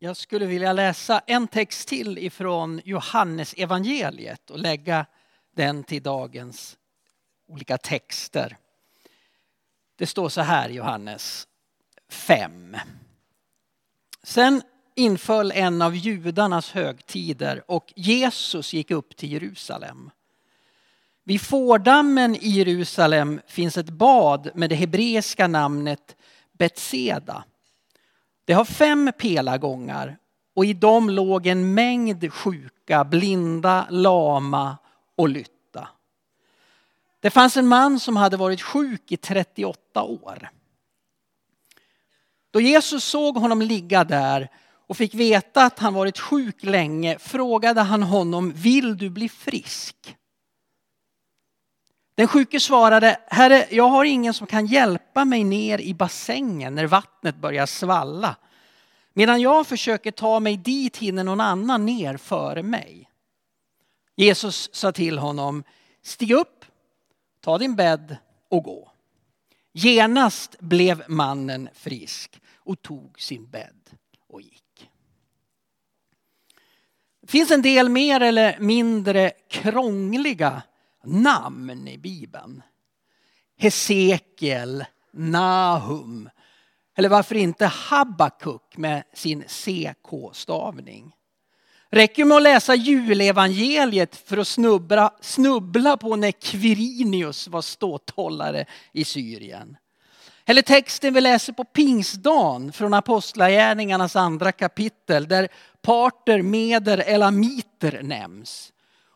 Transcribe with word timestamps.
Jag 0.00 0.16
skulle 0.16 0.46
vilja 0.46 0.72
läsa 0.72 1.20
en 1.26 1.48
text 1.48 1.88
till 1.88 2.18
ifrån 2.18 2.80
Johannes 2.84 3.54
evangeliet 3.56 4.50
och 4.50 4.58
lägga 4.58 5.06
den 5.54 5.84
till 5.84 6.02
dagens 6.02 6.76
olika 7.48 7.78
texter. 7.78 8.56
Det 9.96 10.06
står 10.06 10.28
så 10.28 10.40
här 10.40 10.68
Johannes 10.68 11.48
5. 12.10 12.76
Sen 14.22 14.62
inföll 14.94 15.52
en 15.52 15.82
av 15.82 15.96
judarnas 15.96 16.70
högtider 16.70 17.70
och 17.70 17.92
Jesus 17.96 18.72
gick 18.72 18.90
upp 18.90 19.16
till 19.16 19.32
Jerusalem. 19.32 20.10
Vid 21.24 21.40
fårdammen 21.40 22.34
i 22.34 22.48
Jerusalem 22.48 23.40
finns 23.46 23.76
ett 23.76 23.90
bad 23.90 24.50
med 24.54 24.70
det 24.70 24.76
hebreiska 24.76 25.46
namnet 25.48 26.16
Betseda. 26.52 27.44
Det 28.48 28.54
har 28.54 28.64
fem 28.64 29.12
pelargångar 29.18 30.16
och 30.54 30.64
i 30.64 30.72
dem 30.72 31.10
låg 31.10 31.46
en 31.46 31.74
mängd 31.74 32.32
sjuka, 32.32 33.04
blinda, 33.04 33.86
lama 33.90 34.78
och 35.16 35.28
lytta. 35.28 35.88
Det 37.20 37.30
fanns 37.30 37.56
en 37.56 37.66
man 37.66 38.00
som 38.00 38.16
hade 38.16 38.36
varit 38.36 38.62
sjuk 38.62 39.12
i 39.12 39.16
38 39.16 40.02
år. 40.02 40.50
Då 42.50 42.60
Jesus 42.60 43.04
såg 43.04 43.36
honom 43.36 43.62
ligga 43.62 44.04
där 44.04 44.50
och 44.86 44.96
fick 44.96 45.14
veta 45.14 45.64
att 45.64 45.78
han 45.78 45.94
varit 45.94 46.18
sjuk 46.18 46.62
länge 46.62 47.18
frågade 47.18 47.80
han 47.80 48.02
honom, 48.02 48.52
vill 48.52 48.96
du 48.96 49.10
bli 49.10 49.28
frisk? 49.28 50.16
Den 52.18 52.28
sjuke 52.28 52.60
svarade, 52.60 53.20
Herre, 53.26 53.66
jag 53.70 53.88
har 53.88 54.04
ingen 54.04 54.34
som 54.34 54.46
kan 54.46 54.66
hjälpa 54.66 55.24
mig 55.24 55.44
ner 55.44 55.80
i 55.80 55.94
bassängen 55.94 56.74
när 56.74 56.86
vattnet 56.86 57.36
börjar 57.36 57.66
svalla. 57.66 58.36
Medan 59.12 59.40
jag 59.40 59.66
försöker 59.66 60.10
ta 60.10 60.40
mig 60.40 60.56
dit 60.56 60.96
hinner 60.96 61.24
någon 61.24 61.40
annan 61.40 61.86
ner 61.86 62.16
före 62.16 62.62
mig. 62.62 63.10
Jesus 64.16 64.70
sa 64.72 64.92
till 64.92 65.18
honom, 65.18 65.64
stig 66.02 66.30
upp, 66.30 66.64
ta 67.40 67.58
din 67.58 67.76
bädd 67.76 68.16
och 68.48 68.62
gå. 68.62 68.90
Genast 69.72 70.56
blev 70.60 71.02
mannen 71.08 71.68
frisk 71.74 72.40
och 72.56 72.82
tog 72.82 73.20
sin 73.20 73.50
bädd 73.50 73.90
och 74.28 74.40
gick. 74.42 74.90
Det 77.20 77.30
finns 77.30 77.50
en 77.50 77.62
del 77.62 77.88
mer 77.88 78.20
eller 78.20 78.58
mindre 78.58 79.30
krångliga 79.48 80.62
namn 81.04 81.88
i 81.88 81.98
Bibeln. 81.98 82.62
Hesekiel, 83.56 84.84
Nahum 85.12 86.30
eller 86.98 87.08
varför 87.08 87.34
inte 87.34 87.66
Habakuk 87.66 88.76
med 88.76 89.02
sin 89.14 89.44
CK-stavning. 89.48 91.12
Räcker 91.90 92.24
med 92.24 92.36
att 92.36 92.42
läsa 92.42 92.74
julevangeliet 92.74 94.16
för 94.16 94.36
att 94.36 94.48
snubbla, 94.48 95.14
snubbla 95.20 95.96
på 95.96 96.16
när 96.16 96.32
Quirinius 96.32 97.48
var 97.48 97.62
ståthållare 97.62 98.66
i 98.92 99.04
Syrien. 99.04 99.76
Eller 100.44 100.62
texten 100.62 101.14
vi 101.14 101.20
läser 101.20 101.52
på 101.52 101.64
pingstdagen 101.64 102.72
från 102.72 102.94
Apostlagärningarnas 102.94 104.16
andra 104.16 104.52
kapitel 104.52 105.28
där 105.28 105.48
parter, 105.82 106.42
meder, 106.42 106.98
elamiter 106.98 108.02
nämns. 108.02 108.72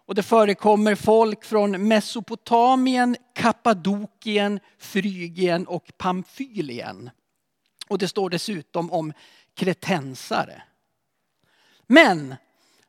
Och 0.07 0.15
det 0.15 0.23
förekommer 0.23 0.95
folk 0.95 1.45
från 1.45 1.89
Mesopotamien, 1.89 3.17
Kappadokien, 3.35 4.61
Frygien 4.79 5.67
och 5.67 5.93
Pamfylien. 5.99 7.11
Och 7.89 7.99
det 7.99 8.09
står 8.09 8.31
dessutom 8.31 8.93
om 8.93 9.13
kretensare. 9.55 10.63
Men 11.87 12.35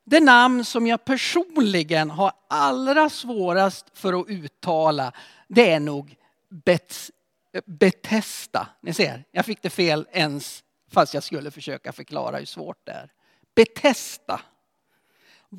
det 0.04 0.20
namn 0.20 0.66
som 0.66 0.88
jag 0.88 1.06
personligen 1.06 2.10
har 2.10 2.32
allra 2.48 3.10
svårast 3.10 3.86
för 3.94 4.22
att 4.22 4.30
uttala 4.30 5.14
det 5.48 5.72
är 5.72 5.80
nog 5.80 6.16
Betesta. 7.66 8.68
Ni 8.82 8.94
ser, 8.94 9.24
jag 9.32 9.46
fick 9.46 9.62
det 9.62 9.70
fel 9.70 10.08
ens 10.12 10.64
fast 10.92 11.14
jag 11.14 11.24
skulle 11.24 11.52
försöka 11.52 11.92
förklara 11.92 12.38
hur 12.38 12.46
svårt 12.46 12.86
det 12.86 12.92
är. 12.92 13.12
Betesta. 13.56 14.42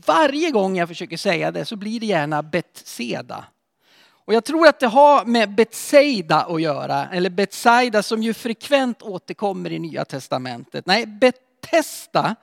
Varje 0.07 0.51
gång 0.51 0.77
jag 0.77 0.89
försöker 0.89 1.17
säga 1.17 1.51
det 1.51 1.65
så 1.65 1.77
blir 1.77 2.01
det 2.01 2.07
gärna 2.07 2.43
Betseda. 2.43 3.45
Och 4.07 4.35
jag 4.35 4.45
tror 4.45 4.67
att 4.67 4.81
det 4.81 4.87
har 4.87 5.25
med 5.25 5.55
Betsaida 5.55 6.45
att 6.45 6.63
göra, 6.63 7.09
eller 7.13 7.31
Betsaida 7.31 8.03
som 8.03 8.23
ju 8.23 8.35
frekvent 8.35 9.03
återkommer 9.03 9.73
i 9.73 9.79
Nya 9.79 10.05
Testamentet. 10.05 10.87
Nej, 10.87 11.07
Betesta 11.07 12.37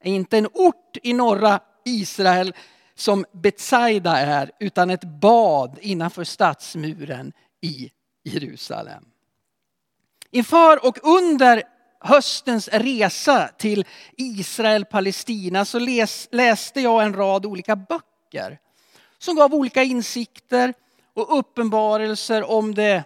är 0.00 0.12
inte 0.12 0.38
en 0.38 0.48
ort 0.54 0.96
i 1.02 1.12
norra 1.12 1.60
Israel 1.84 2.54
som 2.94 3.24
Betsaida 3.32 4.16
är, 4.18 4.50
utan 4.60 4.90
ett 4.90 5.04
bad 5.04 5.78
innanför 5.80 6.24
stadsmuren 6.24 7.32
i 7.60 7.90
Jerusalem. 8.24 9.04
Inför 10.30 10.86
och 10.86 10.98
under 11.02 11.62
höstens 12.04 12.68
resa 12.68 13.48
till 13.58 13.84
Israel-Palestina 14.16 15.64
så 15.64 15.78
läs, 15.78 16.28
läste 16.32 16.80
jag 16.80 17.02
en 17.02 17.14
rad 17.14 17.46
olika 17.46 17.76
böcker 17.76 18.58
som 19.18 19.36
gav 19.36 19.54
olika 19.54 19.82
insikter 19.82 20.74
och 21.14 21.38
uppenbarelser 21.38 22.50
om 22.50 22.74
det 22.74 23.04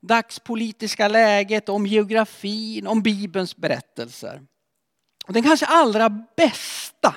dagspolitiska 0.00 1.08
läget, 1.08 1.68
om 1.68 1.86
geografin, 1.86 2.86
om 2.86 3.02
Bibelns 3.02 3.56
berättelser. 3.56 4.42
Och 5.26 5.32
den 5.32 5.42
kanske 5.42 5.66
allra 5.66 6.10
bästa, 6.36 7.14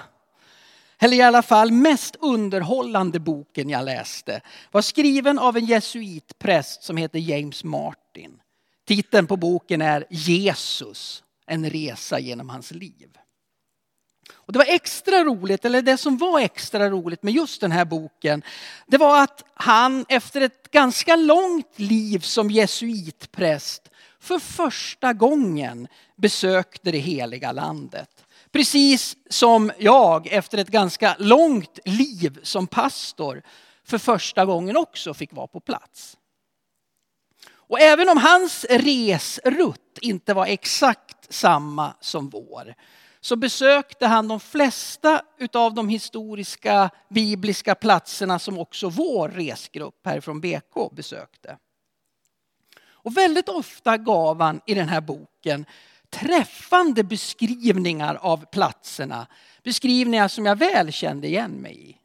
eller 0.99 1.17
i 1.17 1.21
alla 1.21 1.41
fall 1.41 1.71
mest 1.71 2.15
underhållande 2.15 3.19
boken 3.19 3.69
jag 3.69 3.85
läste 3.85 4.41
var 4.71 4.81
skriven 4.81 5.39
av 5.39 5.57
en 5.57 5.65
jesuitpräst 5.65 6.83
som 6.83 6.97
heter 6.97 7.19
James 7.19 7.63
Martin. 7.63 8.39
Titeln 8.87 9.27
på 9.27 9.37
boken 9.37 9.81
är 9.81 10.05
Jesus, 10.09 11.23
en 11.45 11.69
resa 11.69 12.19
genom 12.19 12.49
hans 12.49 12.71
liv. 12.71 13.17
Och 14.33 14.53
det 14.53 14.59
var 14.59 14.65
extra 14.65 15.23
roligt, 15.23 15.65
eller 15.65 15.81
det 15.81 15.97
som 15.97 16.17
var 16.17 16.39
extra 16.39 16.89
roligt 16.89 17.23
med 17.23 17.33
just 17.33 17.61
den 17.61 17.71
här 17.71 17.85
boken, 17.85 18.43
det 18.87 18.97
var 18.97 19.23
att 19.23 19.43
han 19.53 20.05
efter 20.09 20.41
ett 20.41 20.71
ganska 20.71 21.15
långt 21.15 21.79
liv 21.79 22.19
som 22.19 22.51
jesuitpräst 22.51 23.89
för 24.19 24.39
första 24.39 25.13
gången 25.13 25.87
besökte 26.15 26.91
det 26.91 26.97
heliga 26.97 27.51
landet. 27.51 28.25
Precis 28.51 29.15
som 29.29 29.71
jag 29.79 30.27
efter 30.27 30.57
ett 30.57 30.69
ganska 30.69 31.15
långt 31.19 31.79
liv 31.85 32.39
som 32.43 32.67
pastor 32.67 33.41
för 33.83 33.97
första 33.97 34.45
gången 34.45 34.77
också 34.77 35.13
fick 35.13 35.33
vara 35.33 35.47
på 35.47 35.59
plats. 35.59 36.16
Och 37.67 37.79
även 37.79 38.09
om 38.09 38.17
hans 38.17 38.65
resrutt 38.69 39.97
inte 40.01 40.33
var 40.33 40.45
exakt 40.45 41.33
samma 41.33 41.93
som 41.99 42.29
vår 42.29 42.75
så 43.21 43.35
besökte 43.35 44.07
han 44.07 44.27
de 44.27 44.39
flesta 44.39 45.21
av 45.53 45.73
de 45.73 45.89
historiska 45.89 46.89
bibliska 47.09 47.75
platserna 47.75 48.39
som 48.39 48.59
också 48.59 48.89
vår 48.89 49.29
resgrupp 49.29 50.05
härifrån 50.05 50.41
BK 50.41 50.91
besökte. 50.91 51.57
Och 52.85 53.17
väldigt 53.17 53.49
ofta 53.49 53.97
gav 53.97 54.41
han 54.41 54.61
i 54.65 54.73
den 54.73 54.89
här 54.89 55.01
boken 55.01 55.65
träffande 56.09 57.03
beskrivningar 57.03 58.15
av 58.15 58.45
platserna. 58.45 59.27
Beskrivningar 59.63 60.27
som 60.27 60.45
jag 60.45 60.55
väl 60.55 60.91
kände 60.91 61.27
igen 61.27 61.51
mig 61.51 61.89
i. 61.89 61.97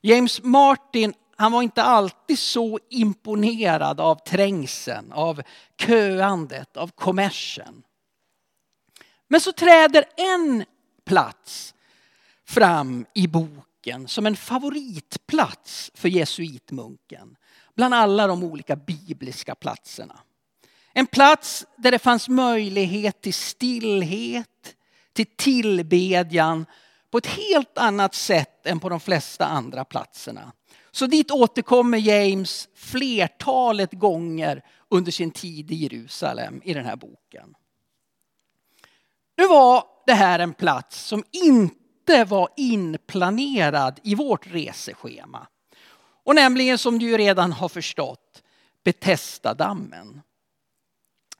James 0.00 0.42
Martin 0.42 1.14
han 1.36 1.52
var 1.52 1.62
inte 1.62 1.82
alltid 1.82 2.38
så 2.38 2.78
imponerad 2.90 4.00
av 4.00 4.14
trängseln, 4.14 5.12
av 5.12 5.42
köandet, 5.78 6.76
av 6.76 6.90
kommersen. 6.94 7.82
Men 9.28 9.40
så 9.40 9.52
träder 9.52 10.04
en 10.16 10.64
plats 11.04 11.74
fram 12.44 13.06
i 13.14 13.26
boken 13.26 14.08
som 14.08 14.26
en 14.26 14.36
favoritplats 14.36 15.90
för 15.94 16.08
jesuitmunken 16.08 17.36
bland 17.74 17.94
alla 17.94 18.26
de 18.26 18.44
olika 18.44 18.76
bibliska 18.76 19.54
platserna. 19.54 20.20
En 20.92 21.06
plats 21.06 21.66
där 21.76 21.90
det 21.90 21.98
fanns 21.98 22.28
möjlighet 22.28 23.20
till 23.20 23.34
stillhet, 23.34 24.76
till 25.12 25.26
tillbedjan 25.36 26.66
på 27.10 27.18
ett 27.18 27.26
helt 27.26 27.78
annat 27.78 28.14
sätt 28.14 28.66
än 28.66 28.80
på 28.80 28.88
de 28.88 29.00
flesta 29.00 29.46
andra 29.46 29.84
platserna. 29.84 30.52
Så 30.96 31.06
dit 31.06 31.30
återkommer 31.30 31.98
James 31.98 32.68
flertalet 32.74 33.92
gånger 33.92 34.62
under 34.88 35.12
sin 35.12 35.30
tid 35.30 35.70
i 35.70 35.74
Jerusalem 35.74 36.60
i 36.64 36.74
den 36.74 36.84
här 36.84 36.96
boken. 36.96 37.54
Nu 39.36 39.46
var 39.46 39.84
det 40.06 40.12
här 40.12 40.38
en 40.38 40.54
plats 40.54 41.04
som 41.04 41.24
inte 41.30 42.24
var 42.24 42.48
inplanerad 42.56 44.00
i 44.02 44.14
vårt 44.14 44.46
reseschema. 44.46 45.46
Och 46.24 46.34
nämligen 46.34 46.78
som 46.78 46.98
du 46.98 47.16
redan 47.16 47.52
har 47.52 47.68
förstått, 47.68 48.42
Betestadammen. 48.84 50.22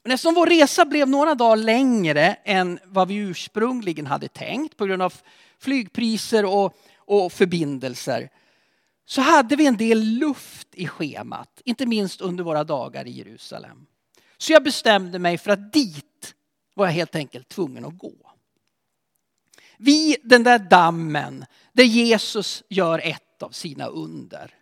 Men 0.02 0.12
eftersom 0.12 0.34
vår 0.34 0.46
resa 0.46 0.84
blev 0.84 1.08
några 1.08 1.34
dagar 1.34 1.56
längre 1.56 2.36
än 2.44 2.78
vad 2.84 3.08
vi 3.08 3.14
ursprungligen 3.14 4.06
hade 4.06 4.28
tänkt 4.28 4.76
på 4.76 4.86
grund 4.86 5.02
av 5.02 5.14
flygpriser 5.58 6.44
och, 6.44 6.76
och 6.96 7.32
förbindelser 7.32 8.30
så 9.06 9.20
hade 9.20 9.56
vi 9.56 9.66
en 9.66 9.76
del 9.76 10.00
luft 10.00 10.68
i 10.72 10.88
schemat, 10.88 11.60
inte 11.64 11.86
minst 11.86 12.20
under 12.20 12.44
våra 12.44 12.64
dagar 12.64 13.06
i 13.06 13.10
Jerusalem. 13.10 13.86
Så 14.38 14.52
jag 14.52 14.64
bestämde 14.64 15.18
mig 15.18 15.38
för 15.38 15.50
att 15.50 15.72
dit 15.72 16.34
var 16.74 16.86
jag 16.86 16.92
helt 16.92 17.14
enkelt 17.14 17.48
tvungen 17.48 17.84
att 17.84 17.98
gå. 17.98 18.32
Vid 19.78 20.16
den 20.22 20.42
där 20.42 20.58
dammen 20.58 21.44
där 21.72 21.84
Jesus 21.84 22.62
gör 22.68 22.98
ett 22.98 23.42
av 23.42 23.50
sina 23.50 23.86
under. 23.86 24.54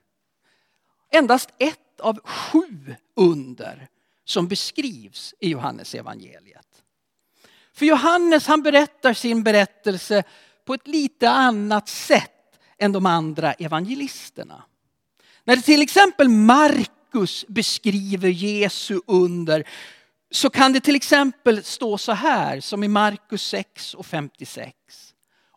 Endast 1.11 1.50
ett 1.58 2.00
av 2.00 2.20
sju 2.25 2.94
under 3.17 3.88
som 4.25 4.49
beskrivs 4.49 5.35
i 5.41 5.49
Johannes 5.49 5.94
evangeliet. 5.94 6.82
För 7.73 7.87
Johannes 7.87 8.46
han 8.46 8.62
berättar 8.62 9.14
sin 9.14 9.43
berättelse 9.43 10.23
på 10.64 10.75
ett 10.75 10.87
lite 10.87 11.31
annat 11.31 11.88
sätt 11.88 12.33
än 12.79 12.93
de 12.93 13.06
andra 13.06 13.53
evangelisterna. 13.53 14.62
När 15.44 15.56
till 15.56 15.82
exempel 15.82 16.29
Markus 16.29 17.44
beskriver 17.49 18.29
Jesu 18.29 19.00
under 19.06 19.65
så 20.31 20.50
kan 20.50 20.73
det 20.73 20.81
till 20.81 20.97
exempel 20.97 21.65
stå 21.65 21.99
så 21.99 22.12
här 22.12 22.61
som 22.61 22.85
i 22.85 22.88
Markus 22.88 23.43
6 23.43 23.94
och 23.94 24.06
56. 24.06 24.73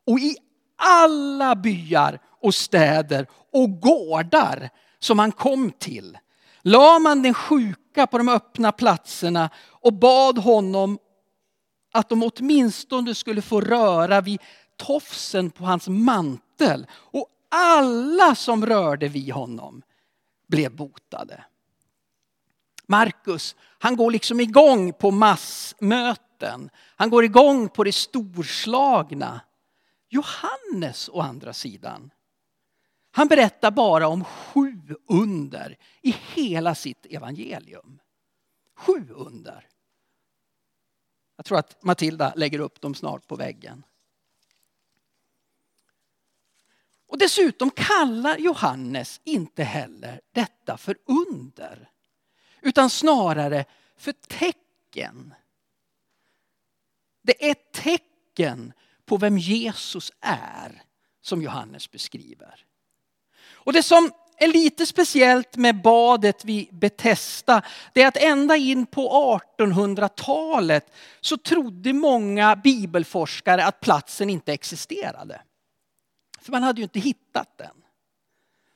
Och 0.05 0.19
i 0.19 0.37
alla 0.75 1.55
byar 1.55 2.19
och 2.41 2.55
städer 2.55 3.27
och 3.53 3.81
gårdar 3.81 4.69
som 4.99 5.19
han 5.19 5.31
kom 5.31 5.71
till 5.71 6.17
la 6.67 6.99
man 6.99 7.21
den 7.21 7.33
sjuka 7.33 8.07
på 8.07 8.17
de 8.17 8.29
öppna 8.29 8.71
platserna 8.71 9.49
och 9.69 9.93
bad 9.93 10.37
honom 10.37 10.99
att 11.93 12.09
de 12.09 12.23
åtminstone 12.23 13.15
skulle 13.15 13.41
få 13.41 13.61
röra 13.61 14.21
vid 14.21 14.41
tofsen 14.77 15.49
på 15.51 15.63
hans 15.63 15.87
mantel. 15.87 16.46
Och 16.91 17.27
alla 17.49 18.35
som 18.35 18.65
rörde 18.65 19.07
vid 19.07 19.33
honom 19.33 19.81
blev 20.47 20.75
botade. 20.75 21.45
Markus, 22.87 23.55
han 23.79 23.95
går 23.95 24.11
liksom 24.11 24.39
igång 24.39 24.93
på 24.93 25.11
massmöten. 25.11 26.69
Han 26.95 27.09
går 27.09 27.23
igång 27.23 27.69
på 27.69 27.83
det 27.83 27.91
storslagna. 27.91 29.41
Johannes 30.09 31.09
å 31.09 31.21
andra 31.21 31.53
sidan, 31.53 32.11
han 33.17 33.27
berättar 33.27 33.71
bara 33.71 34.07
om 34.07 34.23
sju 34.23 34.95
under 35.07 35.77
i 36.01 36.15
hela 36.33 36.75
sitt 36.75 37.05
evangelium. 37.05 37.99
Sju 38.75 39.09
under. 39.09 39.67
Jag 41.35 41.45
tror 41.45 41.57
att 41.57 41.83
Matilda 41.83 42.33
lägger 42.35 42.59
upp 42.59 42.81
dem 42.81 42.95
snart 42.95 43.27
på 43.27 43.35
väggen. 43.35 43.83
Och 47.17 47.21
dessutom 47.21 47.71
kallar 47.71 48.37
Johannes 48.37 49.21
inte 49.23 49.63
heller 49.63 50.21
detta 50.31 50.77
för 50.77 50.97
under. 51.05 51.89
Utan 52.61 52.89
snarare 52.89 53.65
för 53.97 54.11
tecken. 54.11 55.33
Det 57.23 57.49
är 57.49 57.55
tecken 57.73 58.73
på 59.05 59.17
vem 59.17 59.37
Jesus 59.37 60.11
är 60.21 60.81
som 61.21 61.41
Johannes 61.41 61.91
beskriver. 61.91 62.65
Och 63.51 63.73
det 63.73 63.83
som 63.83 64.11
är 64.37 64.47
lite 64.47 64.85
speciellt 64.85 65.55
med 65.55 65.81
badet 65.81 66.45
vid 66.45 66.67
Betesda, 66.71 67.61
det 67.93 68.01
är 68.01 68.07
att 68.07 68.17
ända 68.17 68.55
in 68.57 68.85
på 68.85 69.39
1800-talet 69.59 70.91
så 71.21 71.37
trodde 71.37 71.93
många 71.93 72.55
bibelforskare 72.55 73.65
att 73.65 73.79
platsen 73.79 74.29
inte 74.29 74.53
existerade. 74.53 75.41
För 76.47 76.51
man 76.51 76.63
hade 76.63 76.81
ju 76.81 76.83
inte 76.83 76.99
hittat 76.99 77.57
den. 77.57 77.75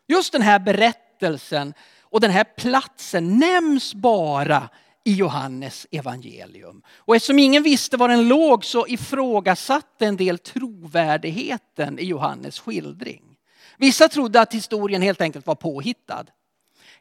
Just 0.08 0.32
den 0.32 0.42
här 0.42 0.60
berättelsen 0.60 1.74
och 2.02 2.22
den 2.22 2.32
här 2.32 2.44
platsen 2.44 3.38
nämns 3.38 3.94
bara 3.94 4.70
i 5.04 5.14
Johannes 5.14 5.88
evangelium. 5.92 6.82
Och 6.98 7.16
eftersom 7.16 7.40
ingen 7.40 7.64
visste 7.64 7.98
var 7.98 8.08
den 8.08 8.28
låg 8.28 8.66
så 8.66 8.88
ifrågasatte 8.88 10.06
en 10.06 10.18
del 10.18 10.40
trovärdigheten 10.40 12.00
i 12.00 12.06
Johannes 12.06 12.60
skildring. 12.60 13.38
Vissa 13.78 14.10
trodde 14.10 14.42
att 14.42 14.54
historien 14.54 15.02
helt 15.02 15.22
enkelt 15.22 15.48
var 15.48 15.56
påhittad. 15.56 16.26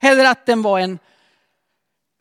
Eller 0.01 0.25
att 0.25 0.47
den 0.47 0.63
var 0.63 0.79
en 0.79 0.99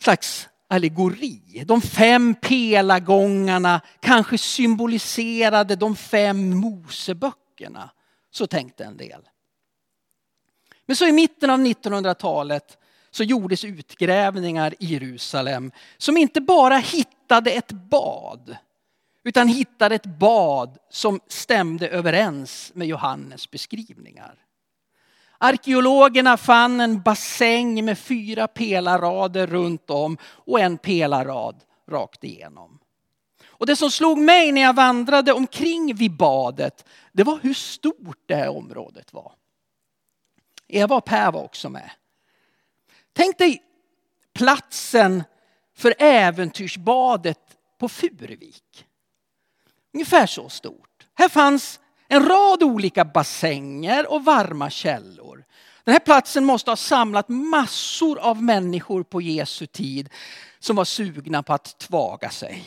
slags 0.04 0.50
allegori. 0.68 1.64
De 1.66 1.82
fem 1.82 2.36
pelargångarna 2.36 3.82
kanske 4.00 4.38
symboliserade 4.38 5.76
de 5.76 5.96
fem 5.96 6.58
Moseböckerna. 6.58 7.90
Så 8.32 8.48
tänkte 8.48 8.84
en 8.84 8.98
del. 8.98 9.30
Men 10.86 10.96
så 10.96 11.08
i 11.08 11.12
mitten 11.12 11.50
av 11.50 11.60
1900-talet 11.60 12.78
så 13.12 13.24
gjordes 13.24 13.64
utgrävningar 13.64 14.74
i 14.80 14.86
Jerusalem 14.86 15.72
som 15.98 16.18
inte 16.18 16.42
bara 16.42 16.78
hittade 16.78 17.52
ett 17.52 17.72
bad 17.72 18.58
utan 19.24 19.48
hittade 19.48 19.96
ett 19.96 20.06
bad 20.06 20.78
som 20.90 21.20
stämde 21.28 21.90
överens 21.90 22.72
med 22.76 22.88
Johannes 22.88 23.52
beskrivningar. 23.52 24.36
Arkeologerna 25.38 26.38
fann 26.38 26.82
en 26.82 27.02
bassäng 27.02 27.86
med 27.86 28.00
fyra 28.00 28.48
pelarrader 28.48 29.48
runt 29.48 29.90
om 29.90 30.18
och 30.24 30.60
en 30.60 30.78
pelarrad 30.78 31.64
rakt 31.88 32.24
igenom. 32.24 32.79
Och 33.60 33.66
det 33.66 33.76
som 33.76 33.92
slog 33.92 34.18
mig 34.18 34.52
när 34.52 34.62
jag 34.62 34.76
vandrade 34.76 35.34
omkring 35.34 35.96
vid 35.96 36.18
badet, 36.18 36.86
det 37.12 37.24
var 37.24 37.40
hur 37.42 37.54
stort 37.54 38.24
det 38.26 38.36
här 38.36 38.50
området 38.50 39.14
var. 39.14 39.34
Eva 40.68 40.96
och 40.96 41.06
Per 41.06 41.32
var 41.32 41.44
också 41.44 41.70
med. 41.70 41.92
Tänk 43.14 43.38
dig 43.38 43.64
platsen 44.34 45.24
för 45.78 45.94
äventyrsbadet 46.00 47.40
på 47.80 47.90
Furuvik. 47.90 48.86
Ungefär 49.94 50.26
så 50.26 50.50
stort. 50.50 51.08
Här 51.14 51.30
fanns 51.30 51.80
en 52.08 52.26
rad 52.26 52.64
olika 52.64 53.06
bassänger 53.06 54.12
och 54.12 54.26
varma 54.26 54.70
källor. 54.70 55.44
Den 55.84 55.92
här 55.92 56.00
platsen 56.00 56.46
måste 56.46 56.72
ha 56.72 56.76
samlat 56.76 57.30
massor 57.30 58.20
av 58.20 58.44
människor 58.44 59.04
på 59.04 59.22
Jesu 59.22 59.66
tid 59.66 60.10
som 60.60 60.76
var 60.76 60.86
sugna 60.86 61.44
på 61.44 61.54
att 61.54 61.80
tvaga 61.80 62.30
sig. 62.30 62.64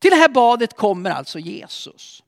Till 0.00 0.10
det 0.10 0.16
här 0.16 0.28
badet 0.28 0.76
kommer 0.76 1.10
alltså 1.10 1.38
Jesus. 1.38 2.22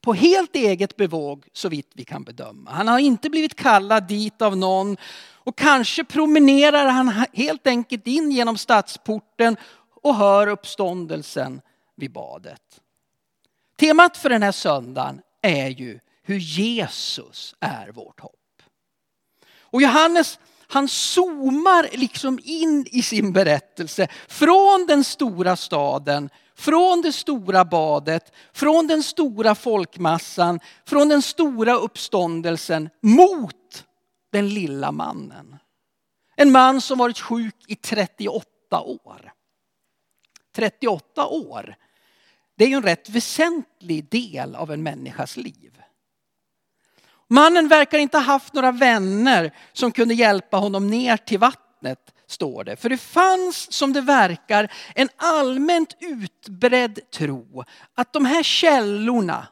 På 0.00 0.14
helt 0.14 0.56
eget 0.56 0.96
bevåg 0.96 1.46
så 1.52 1.68
vitt 1.68 1.90
vi 1.94 2.04
kan 2.04 2.24
bedöma. 2.24 2.70
Han 2.70 2.88
har 2.88 2.98
inte 2.98 3.30
blivit 3.30 3.54
kallad 3.54 4.08
dit 4.08 4.42
av 4.42 4.56
någon 4.56 4.96
och 5.34 5.58
kanske 5.58 6.04
promenerar 6.04 6.86
han 6.86 7.24
helt 7.32 7.66
enkelt 7.66 8.06
in 8.06 8.30
genom 8.30 8.56
stadsporten 8.56 9.56
och 10.02 10.14
hör 10.14 10.46
uppståndelsen 10.46 11.60
vid 11.96 12.12
badet. 12.12 12.80
Temat 13.78 14.16
för 14.16 14.28
den 14.28 14.42
här 14.42 14.52
söndagen 14.52 15.20
är 15.42 15.68
ju 15.68 16.00
hur 16.22 16.38
Jesus 16.38 17.54
är 17.60 17.88
vårt 17.88 18.20
hopp. 18.20 18.62
Och 19.60 19.82
Johannes 19.82 20.38
han 20.70 20.88
zoomar 20.88 21.88
liksom 21.92 22.38
in 22.42 22.86
i 22.90 23.02
sin 23.02 23.32
berättelse 23.32 24.08
från 24.28 24.86
den 24.88 25.04
stora 25.04 25.56
staden, 25.56 26.30
från 26.54 27.02
det 27.02 27.12
stora 27.12 27.64
badet, 27.64 28.32
från 28.52 28.86
den 28.86 29.02
stora 29.02 29.54
folkmassan, 29.54 30.60
från 30.86 31.08
den 31.08 31.22
stora 31.22 31.74
uppståndelsen 31.74 32.88
mot 33.02 33.84
den 34.32 34.48
lilla 34.48 34.92
mannen. 34.92 35.56
En 36.36 36.52
man 36.52 36.80
som 36.80 36.98
varit 36.98 37.18
sjuk 37.18 37.56
i 37.66 37.76
38 37.76 38.80
år. 38.80 39.32
38 40.54 41.26
år, 41.26 41.74
det 42.56 42.64
är 42.64 42.68
ju 42.68 42.74
en 42.74 42.82
rätt 42.82 43.08
väsentlig 43.08 44.10
del 44.10 44.54
av 44.54 44.72
en 44.72 44.82
människas 44.82 45.36
liv. 45.36 45.82
Mannen 47.32 47.68
verkar 47.68 47.98
inte 47.98 48.16
ha 48.16 48.24
haft 48.24 48.54
några 48.54 48.72
vänner 48.72 49.54
som 49.72 49.92
kunde 49.92 50.14
hjälpa 50.14 50.56
honom 50.56 50.86
ner 50.86 51.16
till 51.16 51.38
vattnet, 51.38 52.14
står 52.26 52.64
det. 52.64 52.76
För 52.76 52.88
det 52.88 52.98
fanns, 52.98 53.72
som 53.72 53.92
det 53.92 54.00
verkar, 54.00 54.72
en 54.94 55.08
allmänt 55.16 55.96
utbredd 56.00 57.10
tro 57.10 57.64
att 57.94 58.12
de 58.12 58.24
här 58.24 58.42
källorna 58.42 59.46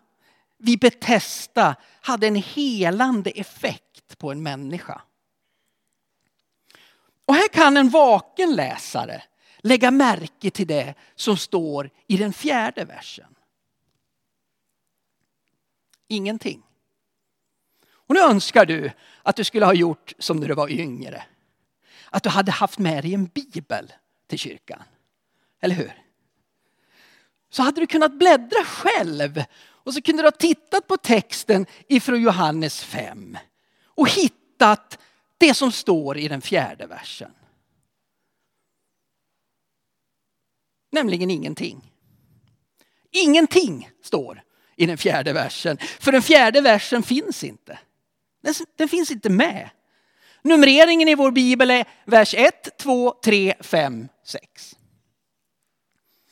vid 0.59 0.81
Betesta 0.81 1.77
hade 2.01 2.27
en 2.27 2.35
helande 2.35 3.31
effekt 3.31 4.19
på 4.19 4.31
en 4.31 4.43
människa. 4.43 5.03
Och 7.25 7.35
här 7.35 7.49
kan 7.49 7.77
en 7.77 7.89
vaken 7.89 8.55
läsare 8.55 9.23
lägga 9.59 9.91
märke 9.91 10.51
till 10.51 10.67
det 10.67 10.95
som 11.15 11.37
står 11.37 11.91
i 12.07 12.17
den 12.17 12.33
fjärde 12.33 12.85
versen. 12.85 13.35
Ingenting. 16.09 16.63
Och 18.09 18.15
nu 18.15 18.21
önskar 18.21 18.67
du 18.67 18.91
att 19.23 19.37
du 19.37 19.45
skulle 19.45 19.67
ha 19.67 19.75
gjort 19.75 20.13
som 20.19 20.37
när 20.37 20.49
du 20.49 20.55
var 20.55 20.71
yngre. 20.71 21.23
Att 22.11 22.23
du 22.23 22.29
hade 22.29 22.53
haft 22.53 22.79
med 22.79 23.05
dig 23.05 23.15
en 23.15 23.27
bibel 23.27 23.93
till 24.27 24.39
kyrkan. 24.39 24.83
Eller 25.61 25.75
hur? 25.75 25.93
Så 27.51 27.63
hade 27.63 27.81
du 27.81 27.87
kunnat 27.87 28.19
bläddra 28.19 28.65
själv 28.65 29.43
och 29.61 29.95
så 29.95 30.03
kunde 30.03 30.23
du 30.23 30.27
ha 30.27 30.31
tittat 30.31 30.87
på 30.87 30.97
texten 30.97 31.67
ifrån 31.89 32.23
Johannes 32.23 32.85
5 32.85 33.39
och 33.85 34.09
hittat 34.09 34.99
det 35.39 35.55
som 35.55 35.73
står 35.73 36.19
i 36.19 36.29
den 36.29 36.41
fjärde 36.41 36.87
versen. 36.87 37.33
Nämligen 40.91 41.31
ingenting. 41.31 41.93
Ingenting 43.11 43.91
står 44.03 44.43
i 44.77 44.87
den 44.87 44.99
fjärde 44.99 45.33
versen. 45.33 45.79
För 45.79 46.13
den 46.13 46.23
fjärde 46.23 46.61
versen 46.61 47.03
finns 47.03 47.45
inte. 47.45 47.79
Den, 48.77 48.89
finns 48.89 49.11
inte 49.11 49.31
med. 49.31 49.71
Numreringen 50.43 51.09
i 51.09 51.15
vår 51.15 51.31
bibel 51.31 51.71
är 51.71 51.85
vers 52.05 52.35
1, 52.35 52.79
2, 52.79 53.15
3, 53.25 53.55
5, 53.61 54.09
6. 54.25 54.77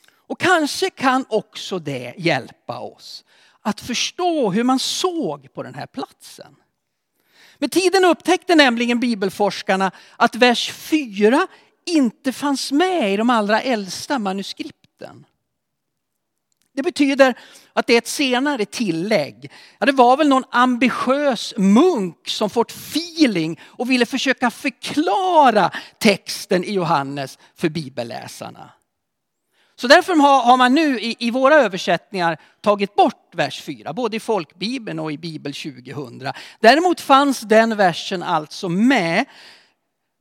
Och 0.09 0.41
kanske 0.41 0.91
kan 0.91 1.25
också 1.29 1.79
det 1.79 2.15
hjälpa 2.17 2.79
oss 2.79 3.25
att 3.63 3.81
förstå 3.81 4.51
hur 4.51 4.65
man 4.65 4.79
såg 4.79 5.55
på 5.55 5.63
den 5.63 5.75
här 5.75 5.87
platsen. 5.87 6.57
Med 7.59 7.73
tiden 7.73 8.05
upptäckte 8.05 8.55
nämligen 8.55 9.01
bibelforskarna 9.01 9.91
att 10.17 10.35
vers 10.35 10.73
4 10.73 11.47
inte 11.87 12.33
fanns 12.33 12.73
med 12.73 13.13
i 13.13 13.17
de 13.17 13.31
allra 13.31 13.61
äldsta 13.63 14.19
manuskripten. 14.19 15.26
Det 16.77 16.83
betyder 16.83 17.35
att 17.73 17.87
det 17.87 17.95
är 17.95 17.99
ett 17.99 18.07
senare 18.07 18.65
tillägg. 18.65 19.53
Ja, 19.79 19.87
det 19.87 19.93
var 19.93 20.17
väl 20.17 20.29
någon 20.29 20.45
ambitiös 20.51 21.55
munk 21.57 22.29
som 22.29 22.51
fått 22.51 22.71
feeling 22.71 23.61
och 23.65 23.91
ville 23.91 24.07
försöka 24.07 24.51
förklara 24.51 25.71
texten 25.99 26.65
i 26.65 26.73
Johannes 26.73 27.39
för 27.55 27.69
bibelläsarna. 27.69 28.71
Så 29.77 29.87
därför 29.87 30.15
har 30.47 30.57
man 30.57 30.75
nu 30.75 31.01
i, 31.01 31.31
våra 31.31 31.55
översättningar 31.55 32.41
tagit 32.61 32.95
bort 32.95 33.35
vers 33.35 33.63
4, 33.63 33.93
både 33.93 34.17
i 34.17 34.21
folkbibeln 34.21 34.99
och 34.99 35.13
i 35.13 35.19
bibel 35.19 35.53
2000. 35.53 36.33
Däremot 36.61 37.01
fanns 37.01 37.41
den 37.41 37.77
versen 37.77 38.23
alltså 38.23 38.69
med 38.69 39.25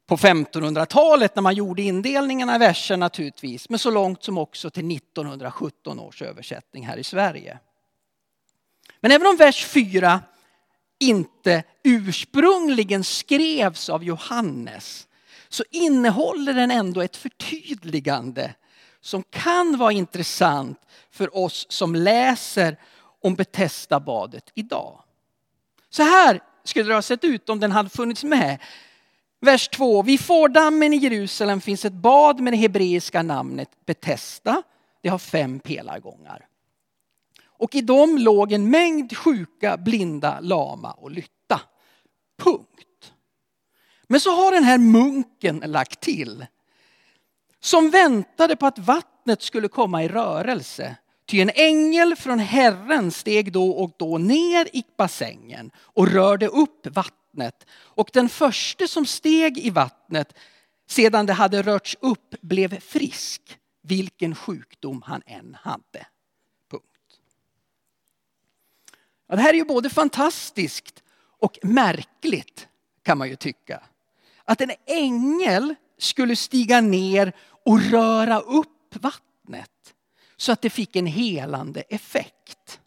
på 0.08 0.18
1500-talet 0.18 1.36
när 1.36 1.42
man 1.42 1.56
gjorde 1.56 1.82
indelningarna 1.82 2.56
i 2.56 2.60
verser 2.60 2.98
naturligtvis, 2.98 3.70
men 3.70 3.80
så 3.80 3.92
långt 3.92 4.24
som 4.24 4.38
också 4.38 4.70
till 4.70 4.92
1917 4.98 6.00
års 6.00 6.22
översättning 6.22 6.88
här 6.88 6.98
i 6.98 7.04
Sverige. 7.04 7.60
Men 9.00 9.12
även 9.12 9.28
om 9.28 9.38
vers 9.38 9.66
4 9.66 10.22
inte 11.00 11.64
ursprungligen 11.84 13.04
skrevs 13.04 13.90
av 13.90 14.04
Johannes 14.04 15.08
så 15.50 15.64
innehåller 15.72 16.54
den 16.54 16.72
ändå 16.72 17.02
ett 17.02 17.18
förtydligande 17.18 18.54
som 19.02 19.24
kan 19.24 19.78
vara 19.78 19.92
intressant 19.92 20.82
för 21.12 21.38
oss 21.38 21.66
som 21.70 21.96
läser 21.96 22.78
om 23.22 23.36
Betesda-badet 23.36 24.52
idag. 24.54 25.04
Så 25.90 26.04
här 26.04 26.42
skulle 26.64 26.90
det 26.90 26.94
ha 26.94 27.02
sett 27.02 27.24
ut 27.24 27.50
om 27.50 27.60
den 27.60 27.72
hade 27.72 27.90
funnits 27.90 28.24
med. 28.24 28.60
Vers 29.46 29.68
2. 29.68 30.02
Vid 30.02 30.20
fårdammen 30.20 30.94
i 30.94 30.98
Jerusalem 30.98 31.62
finns 31.62 31.86
ett 31.86 31.94
bad 31.94 32.40
med 32.40 32.54
det 32.54 32.58
hebreiska 32.58 33.24
namnet 33.24 33.70
Betesda. 33.86 34.64
Det 35.02 35.10
har 35.10 35.18
fem 35.18 35.60
pelargångar. 35.60 36.48
Och 37.46 37.76
i 37.76 37.82
dem 37.82 38.18
låg 38.18 38.52
en 38.52 38.70
mängd 38.70 39.18
sjuka, 39.18 39.78
blinda, 39.78 40.40
lama 40.40 40.92
och 40.92 41.12
lytta. 41.12 41.62
Punkt. 42.38 43.14
Men 44.08 44.20
så 44.20 44.30
har 44.30 44.52
den 44.52 44.64
här 44.64 44.78
munken 44.78 45.64
lagt 45.66 46.00
till 46.00 46.46
som 47.60 47.90
väntade 47.90 48.56
på 48.56 48.66
att 48.66 48.80
vattnet 48.80 49.42
skulle 49.42 49.68
komma 49.68 50.04
i 50.04 50.08
rörelse. 50.08 50.96
Ty 51.26 51.42
en 51.42 51.52
ängel 51.56 52.16
från 52.16 52.40
Herren 52.40 53.12
steg 53.12 53.52
då 53.52 53.70
och 53.70 53.92
då 53.98 54.18
ner 54.18 54.68
i 54.74 54.84
bassängen 54.98 55.72
och 55.78 56.08
rörde 56.08 56.48
upp 56.48 56.88
vattnet. 56.88 57.66
Och 57.72 58.10
den 58.14 58.30
första 58.30 58.88
som 58.88 59.06
steg 59.06 59.58
i 59.58 59.70
vattnet 59.70 60.34
sedan 60.88 61.26
det 61.26 61.34
hade 61.34 61.62
rörts 61.62 61.98
upp 62.00 62.36
blev 62.42 62.80
frisk, 62.80 63.60
vilken 63.82 64.36
sjukdom 64.36 65.02
han 65.06 65.22
än 65.26 65.58
hade. 65.62 66.08
Punkt. 66.72 67.20
Ja, 69.28 69.36
det 69.36 69.42
här 69.42 69.50
är 69.50 69.58
ju 69.58 69.66
både 69.66 69.90
fantastiskt 69.90 71.04
och 71.40 71.60
märkligt 71.64 72.68
kan 73.04 73.18
man 73.18 73.30
ju 73.30 73.36
tycka. 73.36 73.84
Att 74.44 74.62
en 74.62 74.72
ängel 74.86 75.76
skulle 75.98 76.36
stiga 76.36 76.82
ner 76.82 77.34
och 77.66 77.82
röra 77.82 78.40
upp 78.40 78.96
vattnet 78.96 79.95
så 80.38 80.52
att 80.52 80.62
det 80.62 80.70
fick 80.70 80.96
en 80.96 81.06
helande 81.06 81.82
effekt. 81.82 82.80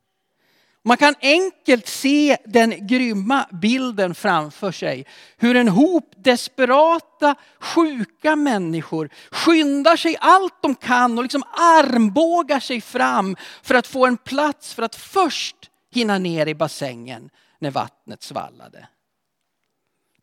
Man 0.84 0.96
kan 0.96 1.14
enkelt 1.20 1.86
se 1.86 2.36
den 2.44 2.86
grymma 2.86 3.46
bilden 3.52 4.14
framför 4.14 4.72
sig. 4.72 5.06
Hur 5.36 5.56
en 5.56 5.68
hop 5.68 6.12
desperata, 6.16 7.34
sjuka 7.60 8.36
människor 8.36 9.10
skyndar 9.30 9.96
sig 9.96 10.16
allt 10.20 10.62
de 10.62 10.74
kan 10.74 11.18
och 11.18 11.24
liksom 11.24 11.42
armbågar 11.42 12.60
sig 12.60 12.80
fram 12.80 13.36
för 13.62 13.74
att 13.74 13.86
få 13.86 14.06
en 14.06 14.16
plats 14.16 14.74
för 14.74 14.82
att 14.82 14.96
först 14.96 15.56
hinna 15.90 16.18
ner 16.18 16.46
i 16.46 16.54
bassängen 16.54 17.30
när 17.58 17.70
vattnet 17.70 18.22
svallade. 18.22 18.88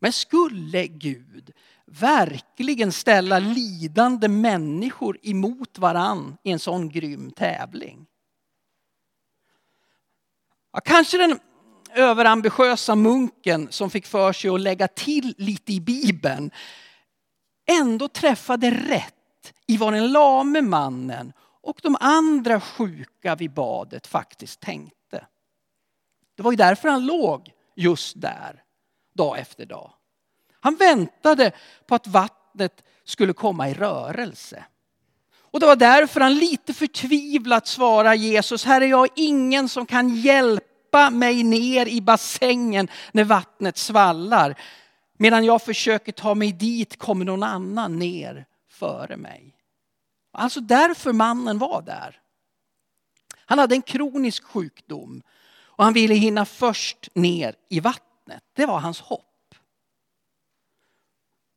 Men 0.06 0.12
skulle 0.12 0.86
Gud 0.86 1.52
verkligen 1.86 2.92
ställa 2.92 3.38
lidande 3.38 4.28
människor 4.28 5.18
emot 5.22 5.78
varann 5.78 6.36
i 6.42 6.50
en 6.50 6.58
sån 6.58 6.88
grym 6.88 7.30
tävling. 7.30 8.06
Ja, 10.72 10.80
kanske 10.80 11.18
den 11.18 11.38
överambitiösa 11.94 12.94
munken 12.94 13.68
som 13.70 13.90
fick 13.90 14.06
för 14.06 14.32
sig 14.32 14.50
att 14.50 14.60
lägga 14.60 14.88
till 14.88 15.34
lite 15.38 15.72
i 15.72 15.80
Bibeln 15.80 16.50
ändå 17.80 18.08
träffade 18.08 18.70
rätt 18.70 19.52
i 19.66 19.76
vad 19.76 19.92
den 19.92 20.12
lame 20.12 20.62
mannen 20.62 21.32
och 21.62 21.80
de 21.82 21.96
andra 22.00 22.60
sjuka 22.60 23.34
vid 23.34 23.52
badet 23.52 24.06
faktiskt 24.06 24.60
tänkte. 24.60 25.26
Det 26.36 26.42
var 26.42 26.50
ju 26.50 26.56
därför 26.56 26.88
han 26.88 27.06
låg 27.06 27.52
just 27.76 28.20
där, 28.20 28.62
dag 29.16 29.38
efter 29.38 29.66
dag. 29.66 29.92
Han 30.60 30.76
väntade 30.76 31.52
på 31.86 31.94
att 31.94 32.06
vattnet 32.06 32.82
skulle 33.04 33.32
komma 33.32 33.70
i 33.70 33.74
rörelse. 33.74 34.64
Och 35.56 35.60
det 35.60 35.66
var 35.66 35.76
därför 35.76 36.20
han 36.20 36.34
lite 36.34 36.74
förtvivlat 36.74 37.66
svarade 37.66 38.16
Jesus, 38.16 38.64
här 38.64 38.80
är 38.80 38.86
jag 38.86 39.08
ingen 39.16 39.68
som 39.68 39.86
kan 39.86 40.08
hjälpa 40.16 41.10
mig 41.10 41.42
ner 41.42 41.86
i 41.86 42.00
bassängen 42.00 42.88
när 43.12 43.24
vattnet 43.24 43.76
svallar. 43.76 44.58
Medan 45.18 45.44
jag 45.44 45.62
försöker 45.62 46.12
ta 46.12 46.34
mig 46.34 46.52
dit 46.52 46.98
kommer 46.98 47.24
någon 47.24 47.42
annan 47.42 47.98
ner 47.98 48.46
före 48.70 49.16
mig. 49.16 49.56
Alltså 50.32 50.60
därför 50.60 51.12
mannen 51.12 51.58
var 51.58 51.82
där. 51.82 52.20
Han 53.46 53.58
hade 53.58 53.74
en 53.74 53.82
kronisk 53.82 54.44
sjukdom 54.44 55.22
och 55.58 55.84
han 55.84 55.92
ville 55.92 56.14
hinna 56.14 56.44
först 56.44 57.08
ner 57.14 57.54
i 57.70 57.80
vattnet. 57.80 58.05
Det 58.52 58.66
var 58.66 58.78
hans 58.78 59.00
hopp. 59.00 59.54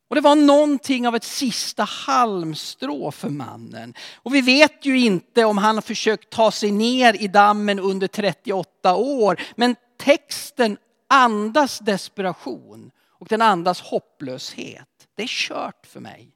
Och 0.08 0.16
det 0.16 0.20
var 0.20 0.36
någonting 0.36 1.08
av 1.08 1.16
ett 1.16 1.24
sista 1.24 1.84
halmstrå 1.84 3.10
för 3.10 3.28
mannen. 3.28 3.94
Och 4.14 4.34
vi 4.34 4.40
vet 4.40 4.86
ju 4.86 5.00
inte 5.00 5.44
om 5.44 5.58
han 5.58 5.74
har 5.74 5.82
försökt 5.82 6.30
ta 6.30 6.50
sig 6.50 6.70
ner 6.70 7.22
i 7.22 7.28
dammen 7.28 7.78
under 7.78 8.08
38 8.08 8.94
år. 8.96 9.40
Men 9.56 9.76
texten 9.98 10.78
andas 11.08 11.78
desperation 11.78 12.90
och 13.06 13.26
den 13.28 13.42
andas 13.42 13.80
hopplöshet. 13.80 15.08
Det 15.14 15.22
är 15.22 15.26
kört 15.26 15.86
för 15.86 16.00
mig. 16.00 16.32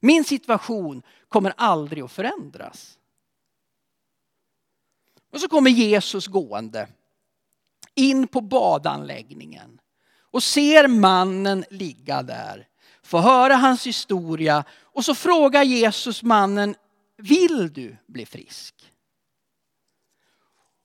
Min 0.00 0.24
situation 0.24 1.02
kommer 1.28 1.52
aldrig 1.56 2.02
att 2.02 2.12
förändras. 2.12 2.98
Och 5.32 5.40
så 5.40 5.48
kommer 5.48 5.70
Jesus 5.70 6.26
gående 6.26 6.88
in 7.94 8.28
på 8.28 8.40
badanläggningen 8.40 9.80
och 10.30 10.42
ser 10.42 10.88
mannen 10.88 11.64
ligga 11.70 12.22
där 12.22 12.68
få 13.02 13.18
höra 13.18 13.54
hans 13.54 13.86
historia 13.86 14.64
och 14.72 15.04
så 15.04 15.14
frågar 15.14 15.62
Jesus 15.62 16.22
mannen, 16.22 16.74
vill 17.16 17.72
du 17.72 17.96
bli 18.06 18.26
frisk? 18.26 18.92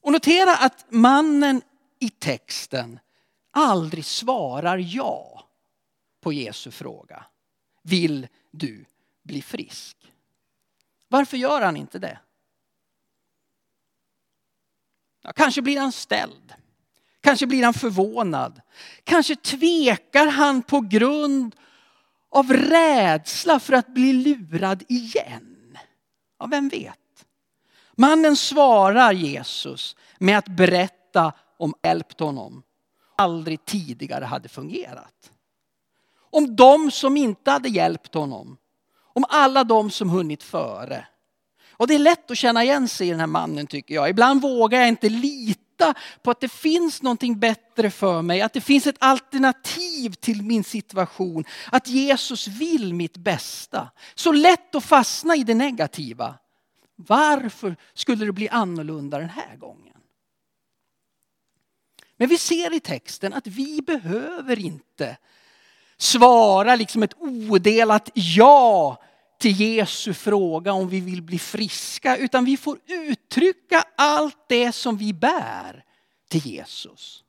Och 0.01 0.11
notera 0.11 0.55
att 0.57 0.85
mannen 0.89 1.61
i 1.99 2.09
texten 2.09 2.99
aldrig 3.51 4.05
svarar 4.05 4.77
ja 4.77 5.49
på 6.21 6.33
Jesu 6.33 6.71
fråga. 6.71 7.25
Vill 7.83 8.27
du 8.51 8.85
bli 9.23 9.41
frisk? 9.41 10.13
Varför 11.07 11.37
gör 11.37 11.61
han 11.61 11.77
inte 11.77 11.99
det? 11.99 12.19
Ja, 15.21 15.33
kanske 15.33 15.61
blir 15.61 15.79
han 15.79 15.91
ställd. 15.91 16.53
Kanske 17.27 17.47
blir 17.47 17.63
han 17.63 17.73
förvånad. 17.73 18.61
Kanske 19.03 19.35
tvekar 19.35 20.27
han 20.27 20.61
på 20.61 20.79
grund 20.79 21.55
av 22.31 22.53
rädsla 22.53 23.59
för 23.59 23.73
att 23.73 23.87
bli 23.87 24.13
lurad 24.13 24.83
igen. 24.87 25.77
Ja, 26.39 26.45
vem 26.45 26.69
vet? 26.69 27.25
Mannen 27.95 28.35
svarar 28.35 29.11
Jesus 29.11 29.95
med 30.19 30.37
att 30.37 30.47
berätta 30.47 31.33
om 31.59 31.73
hjälpt 31.83 32.19
honom. 32.19 32.63
Aldrig 33.17 33.65
tidigare 33.65 34.25
hade 34.25 34.49
fungerat. 34.49 35.31
Om 36.29 36.55
de 36.55 36.91
som 36.91 37.17
inte 37.17 37.51
hade 37.51 37.69
hjälpt 37.69 38.13
honom. 38.13 38.57
Om 39.13 39.25
alla 39.29 39.63
de 39.63 39.91
som 39.91 40.09
hunnit 40.09 40.43
före. 40.43 41.07
Och 41.71 41.87
det 41.87 41.95
är 41.95 41.99
lätt 41.99 42.31
att 42.31 42.37
känna 42.37 42.63
igen 42.63 42.87
sig 42.87 43.07
i 43.07 43.11
den 43.11 43.19
här 43.19 43.27
mannen 43.27 43.67
tycker 43.67 43.95
jag. 43.95 44.09
Ibland 44.09 44.41
vågar 44.41 44.79
jag 44.79 44.87
inte 44.87 45.09
lita 45.09 45.61
på 46.21 46.31
att 46.31 46.39
det 46.39 46.49
finns 46.49 47.01
någonting 47.01 47.39
bättre 47.39 47.91
för 47.91 48.21
mig. 48.21 48.41
Att 48.41 48.53
det 48.53 48.61
finns 48.61 48.87
ett 48.87 48.95
alternativ 48.99 50.13
till 50.13 50.43
min 50.43 50.63
situation. 50.63 51.45
Att 51.71 51.87
Jesus 51.87 52.47
vill 52.47 52.93
mitt 52.93 53.17
bästa. 53.17 53.89
Så 54.15 54.31
lätt 54.31 54.75
att 54.75 54.83
fastna 54.83 55.35
i 55.35 55.43
det 55.43 55.53
negativa. 55.53 56.35
Varför 56.95 57.75
skulle 57.93 58.25
det 58.25 58.31
bli 58.31 58.49
annorlunda 58.49 59.19
den 59.19 59.29
här 59.29 59.55
gången? 59.55 59.97
Men 62.17 62.29
vi 62.29 62.37
ser 62.37 62.73
i 62.73 62.79
texten 62.79 63.33
att 63.33 63.47
vi 63.47 63.81
behöver 63.81 64.59
inte 64.59 65.17
svara 65.97 66.75
liksom 66.75 67.03
ett 67.03 67.13
odelat 67.17 68.09
ja 68.13 69.03
till 69.37 69.61
Jesu 69.61 70.13
fråga 70.13 70.73
om 70.73 70.89
vi 70.89 70.99
vill 70.99 71.21
bli 71.21 71.39
friska. 71.39 72.17
Utan 72.17 72.45
vi 72.45 72.57
får 72.57 72.79
uttrycka 72.87 73.83
allt 73.97 74.37
det 74.47 74.71
som 74.71 74.97
vi 74.97 75.13
bär 75.13 75.83
till 76.29 76.45
Jesus. 76.45 77.23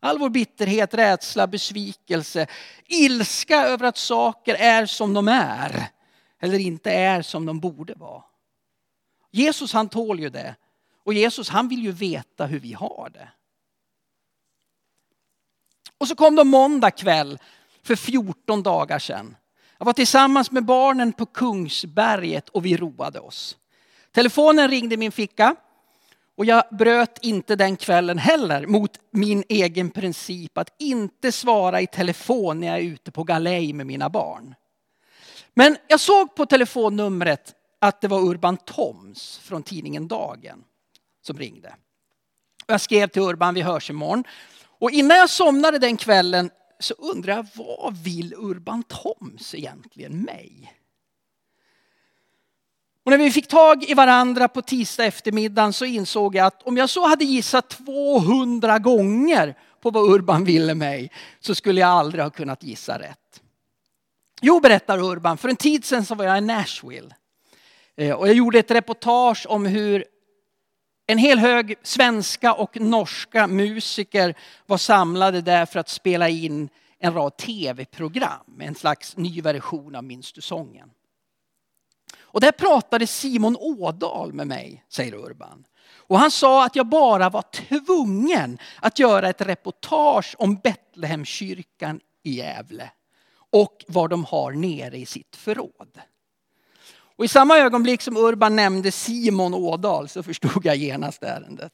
All 0.00 0.18
vår 0.18 0.30
bitterhet, 0.30 0.94
rädsla, 0.94 1.46
besvikelse, 1.46 2.46
ilska 2.86 3.64
över 3.64 3.86
att 3.86 3.96
saker 3.96 4.54
är 4.54 4.86
som 4.86 5.14
de 5.14 5.28
är. 5.28 5.86
Eller 6.40 6.58
inte 6.58 6.90
är 6.90 7.22
som 7.22 7.46
de 7.46 7.60
borde 7.60 7.94
vara. 7.94 8.24
Jesus 9.30 9.72
han 9.72 9.88
tål 9.88 10.20
ju 10.20 10.28
det. 10.28 10.56
Och 11.04 11.14
Jesus 11.14 11.48
han 11.48 11.68
vill 11.68 11.82
ju 11.82 11.92
veta 11.92 12.46
hur 12.46 12.60
vi 12.60 12.72
har 12.72 13.10
det. 13.12 13.28
Och 15.98 16.08
så 16.08 16.14
kom 16.14 16.36
det 16.36 16.44
måndag 16.44 16.90
kväll 16.90 17.38
för 17.82 17.96
14 17.96 18.62
dagar 18.62 18.98
sedan. 18.98 19.36
Jag 19.80 19.84
var 19.84 19.92
tillsammans 19.92 20.50
med 20.50 20.64
barnen 20.64 21.12
på 21.12 21.26
Kungsberget 21.26 22.48
och 22.48 22.66
vi 22.66 22.76
roade 22.76 23.20
oss. 23.20 23.56
Telefonen 24.12 24.68
ringde 24.68 24.94
i 24.94 24.98
min 24.98 25.12
ficka 25.12 25.56
och 26.36 26.44
jag 26.44 26.64
bröt 26.70 27.18
inte 27.22 27.56
den 27.56 27.76
kvällen 27.76 28.18
heller 28.18 28.66
mot 28.66 28.90
min 29.10 29.44
egen 29.48 29.90
princip 29.90 30.58
att 30.58 30.74
inte 30.78 31.32
svara 31.32 31.80
i 31.80 31.86
telefon 31.86 32.60
när 32.60 32.66
jag 32.66 32.76
är 32.76 32.82
ute 32.82 33.10
på 33.10 33.24
galej 33.24 33.72
med 33.72 33.86
mina 33.86 34.08
barn. 34.10 34.54
Men 35.54 35.76
jag 35.88 36.00
såg 36.00 36.34
på 36.34 36.46
telefonnumret 36.46 37.54
att 37.78 38.00
det 38.00 38.08
var 38.08 38.20
Urban 38.20 38.56
Toms 38.56 39.38
från 39.38 39.62
tidningen 39.62 40.08
Dagen 40.08 40.64
som 41.22 41.38
ringde. 41.38 41.74
Jag 42.66 42.80
skrev 42.80 43.08
till 43.08 43.22
Urban, 43.22 43.54
vi 43.54 43.62
hörs 43.62 43.90
imorgon. 43.90 44.24
Och 44.62 44.90
innan 44.90 45.16
jag 45.16 45.30
somnade 45.30 45.78
den 45.78 45.96
kvällen 45.96 46.50
så 46.80 46.94
undrar 46.98 47.36
jag, 47.36 47.46
vad 47.54 47.96
vill 47.96 48.34
Urban 48.34 48.82
Toms 48.82 49.54
egentligen 49.54 50.22
mig? 50.22 50.74
Och 53.04 53.10
när 53.10 53.18
vi 53.18 53.30
fick 53.30 53.46
tag 53.46 53.84
i 53.84 53.94
varandra 53.94 54.48
på 54.48 54.62
tisdag 54.62 55.04
eftermiddagen 55.04 55.72
så 55.72 55.84
insåg 55.84 56.34
jag 56.34 56.46
att 56.46 56.62
om 56.62 56.76
jag 56.76 56.90
så 56.90 57.06
hade 57.06 57.24
gissat 57.24 57.68
200 57.68 58.78
gånger 58.78 59.54
på 59.80 59.90
vad 59.90 60.10
Urban 60.14 60.44
ville 60.44 60.74
mig 60.74 61.10
så 61.40 61.54
skulle 61.54 61.80
jag 61.80 61.90
aldrig 61.90 62.24
ha 62.24 62.30
kunnat 62.30 62.62
gissa 62.62 62.98
rätt. 62.98 63.42
Jo, 64.42 64.60
berättar 64.60 64.98
Urban, 64.98 65.38
för 65.38 65.48
en 65.48 65.56
tid 65.56 65.84
sedan 65.84 66.04
så 66.04 66.14
var 66.14 66.24
jag 66.24 66.38
i 66.38 66.40
Nashville. 66.40 67.14
Eh, 67.96 68.14
och 68.14 68.28
jag 68.28 68.34
gjorde 68.34 68.58
ett 68.58 68.70
reportage 68.70 69.46
om 69.48 69.66
hur 69.66 70.04
en 71.10 71.18
hel 71.18 71.38
hög 71.38 71.74
svenska 71.82 72.54
och 72.54 72.80
norska 72.80 73.46
musiker 73.46 74.34
var 74.66 74.76
samlade 74.76 75.40
där 75.40 75.66
för 75.66 75.80
att 75.80 75.88
spela 75.88 76.28
in 76.28 76.68
en 76.98 77.14
rad 77.14 77.36
tv-program, 77.36 78.60
en 78.60 78.74
slags 78.74 79.16
ny 79.16 79.42
version 79.42 79.94
av 79.94 80.04
Minns 80.04 80.32
du 80.32 80.40
sången? 80.40 80.90
Och 82.20 82.40
där 82.40 82.52
pratade 82.52 83.06
Simon 83.06 83.56
Ådal 83.56 84.32
med 84.32 84.46
mig, 84.46 84.84
säger 84.88 85.14
Urban. 85.14 85.64
Och 85.92 86.18
han 86.18 86.30
sa 86.30 86.64
att 86.64 86.76
jag 86.76 86.86
bara 86.86 87.30
var 87.30 87.42
tvungen 87.42 88.58
att 88.80 88.98
göra 88.98 89.28
ett 89.28 89.40
reportage 89.40 90.34
om 90.38 90.56
Betlehemskyrkan 90.56 92.00
i 92.22 92.30
Gävle 92.30 92.90
och 93.50 93.84
vad 93.88 94.10
de 94.10 94.24
har 94.24 94.52
nere 94.52 94.98
i 94.98 95.06
sitt 95.06 95.36
förråd. 95.36 96.00
Och 97.20 97.24
i 97.24 97.28
samma 97.28 97.58
ögonblick 97.58 98.02
som 98.02 98.16
Urban 98.16 98.56
nämnde 98.56 98.92
Simon 98.92 99.54
Ådal 99.54 100.08
så 100.08 100.22
förstod 100.22 100.66
jag 100.66 100.76
genast 100.76 101.22
ärendet. 101.22 101.72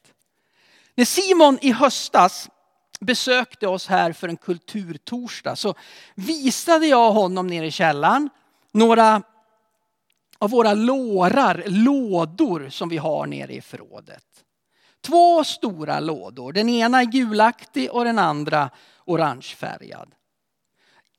När 0.95 1.05
Simon 1.05 1.57
i 1.61 1.71
höstas 1.71 2.49
besökte 2.99 3.67
oss 3.67 3.87
här 3.87 4.13
för 4.13 4.27
en 4.27 4.37
kulturtorsdag 4.37 5.55
så 5.55 5.75
visade 6.15 6.87
jag 6.87 7.11
honom 7.11 7.47
nere 7.47 7.65
i 7.65 7.71
källaren 7.71 8.29
några 8.71 9.21
av 10.39 10.49
våra 10.49 10.73
lårar, 10.73 11.63
lådor 11.67 12.69
som 12.69 12.89
vi 12.89 12.97
har 12.97 13.25
nere 13.25 13.53
i 13.53 13.61
förrådet. 13.61 14.25
Två 15.01 15.43
stora 15.43 15.99
lådor, 15.99 16.53
den 16.53 16.69
ena 16.69 17.01
är 17.01 17.05
gulaktig 17.05 17.91
och 17.91 18.05
den 18.05 18.19
andra 18.19 18.69
orangefärgad. 19.05 20.11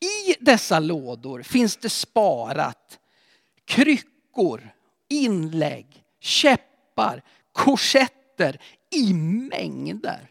I 0.00 0.34
dessa 0.40 0.80
lådor 0.80 1.42
finns 1.42 1.76
det 1.76 1.90
sparat 1.90 2.98
kryckor 3.68 4.07
klockor, 4.38 4.70
inlägg, 5.08 6.04
käppar, 6.20 7.22
korsetter 7.52 8.60
i 8.90 9.12
mängder. 9.14 10.30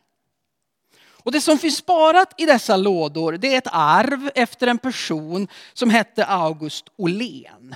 Och 1.23 1.31
det 1.31 1.41
som 1.41 1.57
finns 1.57 1.77
sparat 1.77 2.33
i 2.37 2.45
dessa 2.45 2.77
lådor 2.77 3.33
det 3.33 3.53
är 3.53 3.57
ett 3.57 3.67
arv 3.71 4.31
efter 4.35 4.67
en 4.67 4.77
person 4.77 5.47
som 5.73 5.89
hette 5.89 6.25
August 6.25 6.85
Åhlén. 6.97 7.75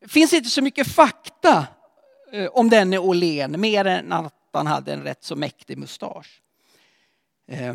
Det 0.00 0.08
finns 0.08 0.32
inte 0.32 0.50
så 0.50 0.62
mycket 0.62 0.88
fakta 0.88 1.66
eh, 2.32 2.46
om 2.46 2.70
denne 2.70 2.98
Åhlén 2.98 3.60
mer 3.60 3.84
än 3.84 4.12
att 4.12 4.34
han 4.52 4.66
hade 4.66 4.92
en 4.92 5.02
rätt 5.02 5.24
så 5.24 5.36
mäktig 5.36 5.78
mustasch. 5.78 6.42
Eh, 7.46 7.74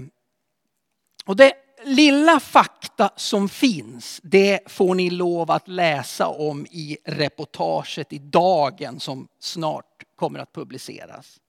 och 1.25 1.35
det 1.35 1.62
lilla 1.85 2.39
fakta 2.39 3.09
som 3.15 3.49
finns, 3.49 4.19
det 4.23 4.59
får 4.65 4.95
ni 4.95 5.09
lov 5.09 5.51
att 5.51 5.67
läsa 5.67 6.27
om 6.27 6.65
i 6.65 6.97
reportaget 7.05 8.13
i 8.13 8.17
Dagen 8.17 8.99
som 8.99 9.27
snart 9.39 10.03
kommer 10.15 10.39
att 10.39 10.53
publiceras. 10.53 11.39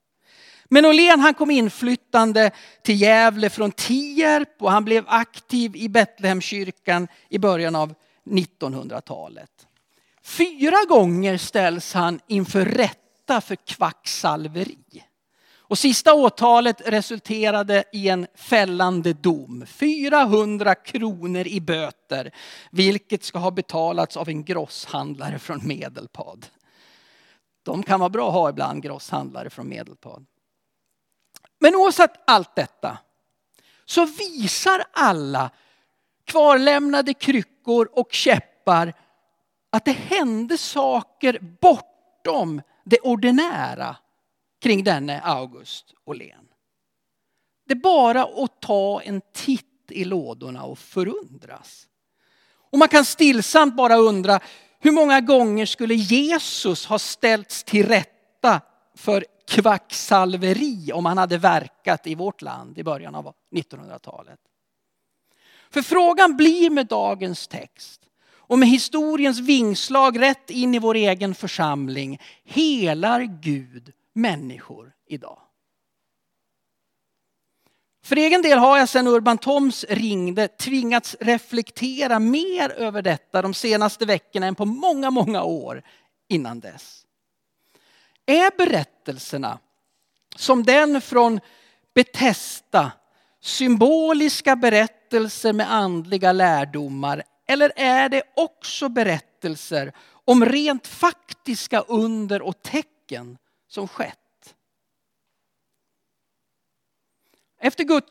Men 0.65 0.85
Åhlén 0.85 1.21
han 1.21 1.35
kom 1.35 1.51
inflyttande 1.51 2.51
till 2.83 3.01
Gävle 3.01 3.51
från 3.51 3.73
Tierp 3.73 4.63
och 4.63 4.71
han 4.73 4.85
blev 4.85 5.05
aktiv 5.07 5.77
i 5.77 5.89
Betlehemskyrkan 5.89 7.09
i 7.29 7.39
början 7.39 7.77
av 7.77 7.95
1900-talet. 8.25 9.51
Fyra 10.23 10.77
gånger 10.89 11.37
ställs 11.37 11.95
han 11.95 12.21
inför 12.27 12.65
rätta 12.65 13.41
för 13.41 13.57
kvacksalveri. 13.57 15.05
Och 15.67 15.79
sista 15.79 16.15
åtalet 16.15 16.89
resulterade 16.89 17.85
i 17.93 18.09
en 18.09 18.27
fällande 18.35 19.13
dom. 19.13 19.65
400 19.67 20.75
kronor 20.75 21.47
i 21.47 21.61
böter, 21.61 22.35
vilket 22.71 23.25
ska 23.25 23.39
ha 23.39 23.51
betalats 23.51 24.17
av 24.17 24.29
en 24.29 24.45
grosshandlare 24.45 25.39
från 25.39 25.67
Medelpad. 25.67 26.47
De 27.63 27.83
kan 27.83 28.01
vara 28.01 28.11
bra 28.11 28.29
att 28.29 28.35
ha 28.35 28.51
ibland, 28.51 28.83
grosshandlare 28.83 29.51
från 29.51 29.69
Medelpad. 29.69 30.27
Men 31.61 31.75
oavsett 31.75 32.13
allt 32.27 32.55
detta 32.57 32.99
så 33.85 34.05
visar 34.05 34.85
alla 34.93 35.51
kvarlämnade 36.25 37.15
kryckor 37.15 37.89
och 37.93 38.13
käppar 38.13 38.95
att 39.71 39.85
det 39.85 39.93
hände 39.93 40.59
saker 40.59 41.39
bortom 41.61 42.63
det 42.85 43.01
ordinära 43.01 43.97
kring 44.65 44.85
denne 44.85 45.21
August 45.21 45.95
Åhlén. 46.05 46.49
Det 47.67 47.73
är 47.73 47.79
bara 47.79 48.25
att 48.25 48.61
ta 48.61 49.03
en 49.03 49.21
titt 49.33 49.91
i 49.91 50.05
lådorna 50.05 50.65
och 50.65 50.79
förundras. 50.79 51.87
Och 52.71 52.79
man 52.79 52.89
kan 52.89 53.05
stillsamt 53.05 53.77
bara 53.77 53.97
undra 53.97 54.41
hur 54.79 54.93
många 54.93 55.21
gånger 55.21 55.67
skulle 55.67 55.95
Jesus 55.95 56.87
ha 56.87 56.99
ställts 56.99 57.65
till 57.65 57.87
rätta 57.87 58.61
för 58.97 59.25
kvacksalveri 59.49 60.93
om 60.93 61.07
han 61.07 61.19
hade 61.19 61.39
verkat 61.39 62.07
i 62.07 62.15
vårt 62.15 62.43
land 62.43 62.79
i 62.79 62.85
början 62.85 63.15
av 63.15 63.35
1900-talet. 63.55 64.41
För 65.71 65.83
frågan 65.83 66.37
blir 66.37 66.71
med 66.71 66.87
dagens 66.87 67.49
text 67.49 68.01
och 68.33 68.59
med 68.59 68.69
historiens 68.69 69.41
vingslag 69.41 70.21
rätt 70.21 70.51
in 70.51 70.75
i 70.75 70.79
vår 70.79 70.95
egen 70.95 71.35
församling. 71.35 72.21
Helar 72.45 73.21
Gud 73.21 73.93
människor 74.15 74.93
idag. 75.07 75.39
För 78.05 78.17
egen 78.17 78.43
del 78.43 78.59
har 78.59 78.79
jag 78.79 78.89
sedan 78.89 79.07
Urban 79.07 79.39
Toms 79.39 79.85
ringde 79.89 80.49
tvingats 80.49 81.17
reflektera 81.21 82.19
mer 82.19 82.71
över 82.71 83.03
detta 83.03 83.43
de 83.43 83.55
senaste 83.55 84.07
veckorna 84.07 84.47
än 84.47 84.55
på 84.55 84.65
många, 84.65 85.11
många 85.11 85.43
år 85.43 85.83
innan 86.29 86.61
dess. 86.61 87.07
Är 88.27 88.57
berättelserna 88.57 89.59
som 90.37 90.63
den 90.63 91.01
från 91.01 91.41
Betesta 91.95 92.93
symboliska 93.41 94.57
berättelser 94.57 95.53
med 95.53 95.73
andliga 95.73 96.33
lärdomar 96.33 97.23
eller 97.47 97.73
är 97.77 98.09
det 98.09 98.23
också 98.37 98.89
berättelser 98.89 99.93
om 100.25 100.45
rent 100.45 100.87
faktiska 100.87 101.81
under 101.81 102.43
och 102.43 102.63
tecken 102.63 103.39
som 103.75 103.89
skett? 103.89 104.55
Efter, 107.61 107.85
Gud, 107.85 108.05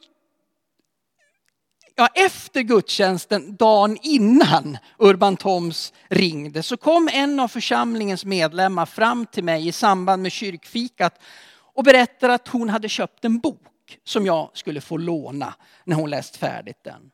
ja, 1.96 2.08
efter 2.08 2.62
gudstjänsten, 2.62 3.56
dagen 3.56 3.98
innan 4.02 4.78
Urban 4.98 5.38
Toms 5.38 5.94
ringde, 6.08 6.64
så 6.64 6.78
kom 6.78 7.10
en 7.14 7.40
av 7.40 7.48
församlingens 7.48 8.26
medlemmar 8.26 8.86
fram 8.86 9.26
till 9.26 9.44
mig 9.44 9.68
i 9.68 9.72
samband 9.72 10.22
med 10.22 10.32
kyrkfikat 10.32 11.22
och 11.74 11.84
berättade 11.84 12.34
att 12.34 12.48
hon 12.48 12.70
hade 12.70 12.90
köpt 12.90 13.26
en 13.26 13.40
bok 13.40 14.00
som 14.04 14.26
jag 14.26 14.52
skulle 14.54 14.82
få 14.82 14.98
låna 14.98 15.54
när 15.84 15.96
hon 15.96 16.10
läst 16.10 16.36
färdigt 16.36 16.84
den. 16.84 17.12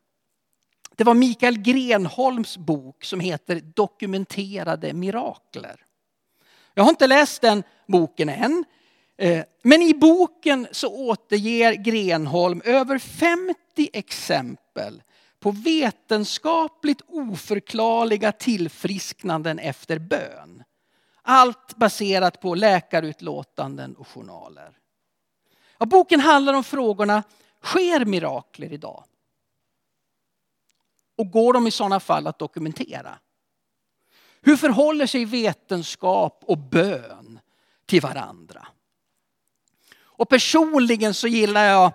Det 0.95 1.03
var 1.03 1.13
Mikael 1.13 1.57
Grenholms 1.57 2.57
bok 2.57 3.03
som 3.03 3.19
heter 3.19 3.59
Dokumenterade 3.59 4.93
mirakler. 4.93 5.85
Jag 6.73 6.83
har 6.83 6.89
inte 6.89 7.07
läst 7.07 7.41
den 7.41 7.63
boken 7.89 8.29
än, 8.29 8.65
eh, 9.17 9.45
men 9.61 9.81
i 9.81 9.93
boken 9.93 10.67
så 10.71 10.87
återger 10.87 11.73
Grenholm 11.73 12.61
över 12.65 12.99
50 12.99 13.55
exempel 13.93 15.01
på 15.39 15.51
vetenskapligt 15.51 17.01
oförklarliga 17.07 18.31
tillfrisknanden 18.31 19.59
efter 19.59 19.99
bön. 19.99 20.63
Allt 21.21 21.75
baserat 21.75 22.41
på 22.41 22.55
läkarutlåtanden 22.55 23.95
och 23.95 24.07
journaler. 24.07 24.77
Ja, 25.77 25.85
boken 25.85 26.19
handlar 26.19 26.53
om 26.53 26.63
frågorna, 26.63 27.23
sker 27.63 28.05
mirakler 28.05 28.73
idag? 28.73 29.03
Och 31.17 31.31
går 31.31 31.53
de 31.53 31.67
i 31.67 31.71
sådana 31.71 31.99
fall 31.99 32.27
att 32.27 32.39
dokumentera? 32.39 33.19
Hur 34.41 34.57
förhåller 34.57 35.07
sig 35.07 35.25
vetenskap 35.25 36.43
och 36.45 36.57
bön 36.57 37.18
till 37.89 38.01
varandra? 38.01 38.67
Och 40.01 40.29
personligen 40.29 41.13
så 41.13 41.27
gillar 41.27 41.65
jag 41.65 41.93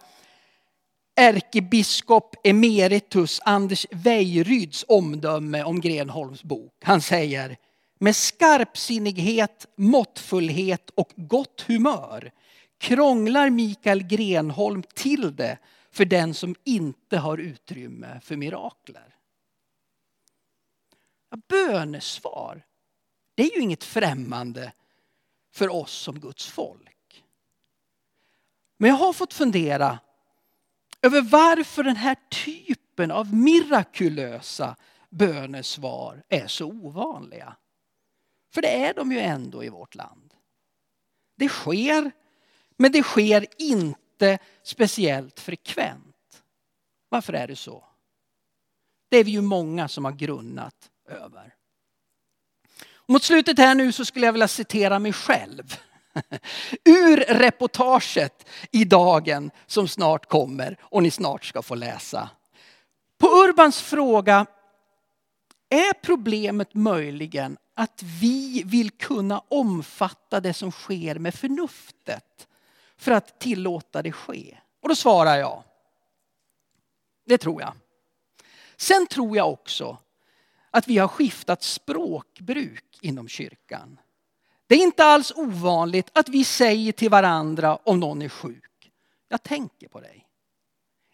ärkebiskop 1.16 2.37
emeritus 2.44 3.40
Anders 3.44 3.87
Weiryds 3.90 4.85
omdöme 4.88 5.62
om 5.62 5.80
Grenholms 5.80 6.42
bok. 6.42 6.72
Han 6.83 7.00
säger 7.00 7.57
med 7.98 8.16
skarpsinnighet, 8.16 9.66
måttfullhet 9.76 10.90
och 10.90 11.12
gott 11.16 11.61
humör 11.61 12.33
krånglar 12.78 13.50
Mikael 13.50 14.02
Grenholm 14.02 14.83
till 14.94 15.37
det 15.37 15.59
för 15.90 16.04
den 16.04 16.35
som 16.35 16.54
inte 16.64 17.18
har 17.18 17.38
utrymme 17.38 18.20
för 18.20 18.37
mirakler. 18.37 19.14
Ja, 21.30 21.38
bönesvar, 21.48 22.64
det 23.35 23.42
är 23.42 23.57
ju 23.57 23.62
inget 23.62 23.85
främmande 23.85 24.72
för 25.55 25.69
oss 25.69 25.93
som 25.93 26.21
Guds 26.21 26.47
folk. 26.47 27.25
Men 28.79 28.90
jag 28.90 28.97
har 28.97 29.12
fått 29.12 29.35
fundera 29.35 29.99
över 31.03 31.23
varför 31.23 31.83
den 31.83 31.97
här 31.97 32.17
typen 32.45 33.11
av 33.11 33.35
mirakulösa 33.35 34.77
bönesvar 35.11 36.23
är 36.29 36.47
så 36.47 36.67
ovanliga. 36.67 37.57
För 38.55 38.62
det 38.62 38.85
är 38.87 38.95
de 38.95 39.12
ju 39.12 39.19
ändå 39.19 39.64
i 39.64 39.69
vårt 39.69 39.95
land. 39.95 40.35
Det 41.37 41.49
sker, 41.49 42.11
men 42.77 42.93
det 42.93 43.03
sker 43.03 43.47
inte 43.59 44.38
speciellt 44.62 45.40
frekvent. 45.40 46.43
Varför 47.09 47.33
är 47.33 47.47
det 47.47 47.57
så? 47.57 47.85
Det 49.09 49.17
är 49.17 49.25
vi 49.25 49.31
ju 49.31 49.40
många 49.40 49.88
som 49.88 50.05
har 50.05 50.12
grunnat 50.12 50.90
över 51.09 51.55
mot 53.07 53.23
slutet 53.23 53.59
här 53.59 53.75
nu 53.75 53.93
så 53.93 54.05
skulle 54.05 54.27
jag 54.27 54.33
vilja 54.33 54.49
citera 54.49 54.99
mig 54.99 55.12
själv. 55.12 55.77
Ur 56.85 57.17
reportaget 57.17 58.47
i 58.71 58.85
dagen 58.85 59.51
som 59.67 59.88
snart 59.88 60.27
kommer 60.27 60.77
och 60.83 61.03
ni 61.03 61.11
snart 61.11 61.45
ska 61.45 61.62
få 61.62 61.75
läsa. 61.75 62.29
På 63.19 63.27
Urbans 63.27 63.81
fråga, 63.81 64.47
är 65.69 65.93
problemet 65.93 66.75
möjligen 66.75 67.57
att 67.75 68.03
vi 68.03 68.62
vill 68.67 68.90
kunna 68.90 69.43
omfatta 69.49 70.40
det 70.40 70.55
som 70.55 70.73
sker 70.73 71.19
med 71.19 71.35
förnuftet 71.35 72.49
för 72.97 73.12
att 73.12 73.40
tillåta 73.40 74.03
det 74.03 74.12
ske? 74.12 74.59
Och 74.83 74.88
då 74.88 74.97
svarar 74.97 75.37
jag, 75.37 75.62
det 77.27 77.38
tror 77.38 77.62
jag. 77.62 77.73
Sen 78.77 79.07
tror 79.07 79.37
jag 79.37 79.53
också 79.53 79.99
att 80.74 80.88
vi 80.88 80.98
har 80.98 81.08
skiftat 81.08 81.62
språkbruk 81.62 82.98
inom 83.00 83.28
kyrkan. 83.28 83.98
Det 84.66 84.74
är 84.74 84.82
inte 84.82 85.04
alls 85.04 85.32
ovanligt 85.37 86.10
att 86.12 86.28
vi 86.28 86.44
säger 86.44 86.92
till 86.92 87.10
varandra 87.10 87.76
om 87.76 88.00
någon 88.00 88.22
är 88.22 88.28
sjuk, 88.28 88.92
jag 89.28 89.42
tänker 89.42 89.88
på 89.88 90.00
dig. 90.00 90.26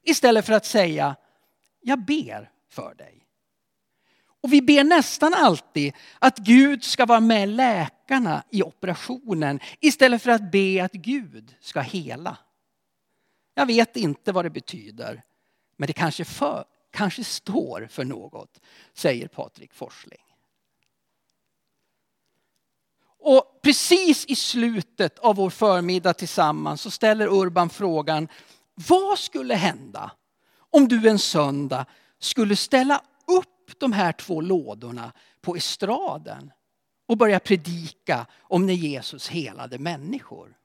Istället 0.02 0.46
för 0.46 0.52
att 0.52 0.66
säga, 0.66 1.16
jag 1.80 2.04
ber 2.04 2.50
för 2.68 2.94
dig. 2.94 3.26
Och 4.42 4.52
vi 4.52 4.62
ber 4.62 4.84
nästan 4.84 5.34
alltid 5.34 5.94
att 6.18 6.38
Gud 6.38 6.84
ska 6.84 7.06
vara 7.06 7.20
med 7.20 7.48
läkarna 7.48 8.44
i 8.50 8.62
operationen 8.62 9.60
istället 9.80 10.22
för 10.22 10.30
att 10.30 10.52
be 10.52 10.84
att 10.84 10.92
Gud 10.92 11.54
ska 11.60 11.80
hela. 11.80 12.36
Jag 13.54 13.66
vet 13.66 13.96
inte 13.96 14.32
vad 14.32 14.44
det 14.44 14.50
betyder, 14.50 15.22
men 15.76 15.86
det 15.86 15.92
kanske, 15.92 16.24
för, 16.24 16.64
kanske 16.90 17.24
står 17.24 17.86
för 17.90 18.04
något, 18.04 18.60
säger 18.94 19.28
Patrik 19.28 19.74
Forsling. 19.74 20.24
Och 23.22 23.60
precis 23.62 24.24
i 24.26 24.36
slutet 24.36 25.18
av 25.18 25.36
vår 25.36 25.50
förmiddag 25.50 26.14
tillsammans 26.14 26.80
så 26.80 26.90
ställer 26.90 27.26
Urban 27.26 27.70
frågan, 27.70 28.28
vad 28.74 29.18
skulle 29.18 29.54
hända 29.54 30.10
om 30.70 30.88
du 30.88 31.08
en 31.08 31.18
söndag 31.18 31.86
skulle 32.18 32.56
ställa 32.56 33.02
upp 33.26 33.80
de 33.80 33.92
här 33.92 34.12
två 34.12 34.40
lådorna 34.40 35.12
på 35.40 35.56
estraden 35.56 36.52
och 37.06 37.16
börja 37.16 37.40
predika 37.40 38.26
om 38.40 38.66
när 38.66 38.74
Jesus 38.74 39.28
helade 39.28 39.78
människor? 39.78 40.56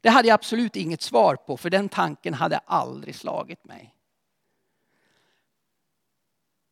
Det 0.00 0.08
hade 0.08 0.28
jag 0.28 0.34
absolut 0.34 0.76
inget 0.76 1.02
svar 1.02 1.36
på 1.36 1.56
för 1.56 1.70
den 1.70 1.88
tanken 1.88 2.34
hade 2.34 2.58
aldrig 2.58 3.14
slagit 3.14 3.64
mig. 3.64 3.94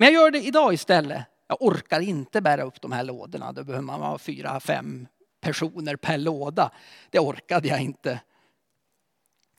Men 0.01 0.13
jag 0.13 0.23
gör 0.23 0.31
det 0.31 0.43
idag 0.47 0.75
istället. 0.75 1.25
Jag 1.49 1.63
orkar 1.63 2.01
inte 2.01 2.41
bära 2.41 2.63
upp 2.63 2.81
de 2.81 2.93
här 2.93 3.05
lådorna. 3.05 3.53
Då 3.53 3.65
behöver 3.65 3.85
man 3.85 4.01
vara 4.01 4.19
fyra, 4.19 4.61
fem 4.61 5.07
personer 5.41 5.97
per 5.97 6.19
låda. 6.19 6.71
Det 7.11 7.19
orkade 7.19 7.69
jag 7.69 7.81
inte. 7.81 8.21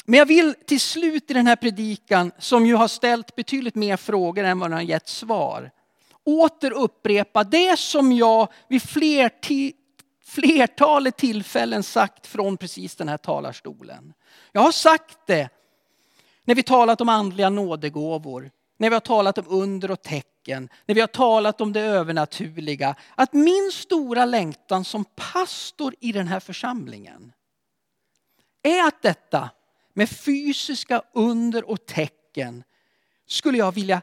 Men 0.05 0.17
jag 0.17 0.25
vill 0.25 0.55
till 0.67 0.79
slut 0.79 1.31
i 1.31 1.33
den 1.33 1.47
här 1.47 1.55
predikan, 1.55 2.31
som 2.37 2.65
ju 2.65 2.75
har 2.75 2.87
ställt 2.87 3.35
betydligt 3.35 3.75
mer 3.75 3.97
frågor 3.97 4.43
än 4.43 4.59
vad 4.59 4.69
den 4.69 4.77
har 4.77 4.83
gett 4.83 5.07
svar, 5.07 5.71
åter 6.23 6.71
upprepa 6.71 7.43
det 7.43 7.79
som 7.79 8.11
jag 8.11 8.47
vid 8.67 8.81
flertalet 10.25 11.17
tillfällen 11.17 11.83
sagt 11.83 12.27
från 12.27 12.57
precis 12.57 12.95
den 12.95 13.09
här 13.09 13.17
talarstolen. 13.17 14.13
Jag 14.51 14.61
har 14.61 14.71
sagt 14.71 15.17
det 15.27 15.49
när 16.43 16.55
vi 16.55 16.63
talat 16.63 17.01
om 17.01 17.09
andliga 17.09 17.49
nådegåvor, 17.49 18.51
när 18.77 18.89
vi 18.89 18.95
har 18.95 18.99
talat 18.99 19.37
om 19.37 19.45
under 19.47 19.91
och 19.91 20.01
tecken, 20.01 20.30
när 20.47 20.93
vi 20.93 20.99
har 20.99 21.07
talat 21.07 21.61
om 21.61 21.73
det 21.73 21.81
övernaturliga, 21.81 22.95
att 23.15 23.33
min 23.33 23.71
stora 23.73 24.25
längtan 24.25 24.85
som 24.85 25.05
pastor 25.15 25.95
i 25.99 26.11
den 26.11 26.27
här 26.27 26.39
församlingen 26.39 27.33
är 28.63 28.87
att 28.87 29.01
detta 29.01 29.49
med 29.93 30.09
fysiska 30.09 31.01
under 31.13 31.69
och 31.69 31.85
tecken 31.85 32.63
skulle 33.27 33.57
jag 33.57 33.71
vilja 33.71 34.01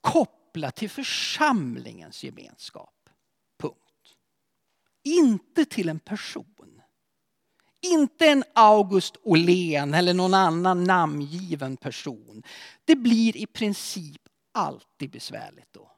koppla 0.00 0.70
till 0.70 0.90
församlingens 0.90 2.24
gemenskap. 2.24 3.08
Punkt. 3.58 3.76
Inte 5.02 5.64
till 5.64 5.88
en 5.88 5.98
person. 5.98 6.82
Inte 7.80 8.26
en 8.26 8.44
August 8.54 9.16
Åhlén 9.22 9.94
eller 9.94 10.14
någon 10.14 10.34
annan 10.34 10.84
namngiven 10.84 11.76
person. 11.76 12.42
Det 12.84 12.96
blir 12.96 13.36
i 13.36 13.46
princip 13.46 14.21
alltid 14.52 15.10
besvärligt 15.10 15.72
då. 15.72 15.92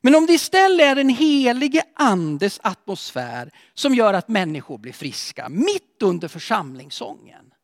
Men 0.00 0.14
om 0.14 0.26
det 0.26 0.32
istället 0.32 0.86
är 0.86 0.94
den 0.94 1.08
helige 1.08 1.82
andes 1.94 2.60
atmosfär 2.62 3.50
som 3.74 3.94
gör 3.94 4.14
att 4.14 4.28
människor 4.28 4.78
blir 4.78 4.92
friska 4.92 5.48
mitt 5.48 6.02
under 6.02 6.28
församlingssången. 6.28 7.54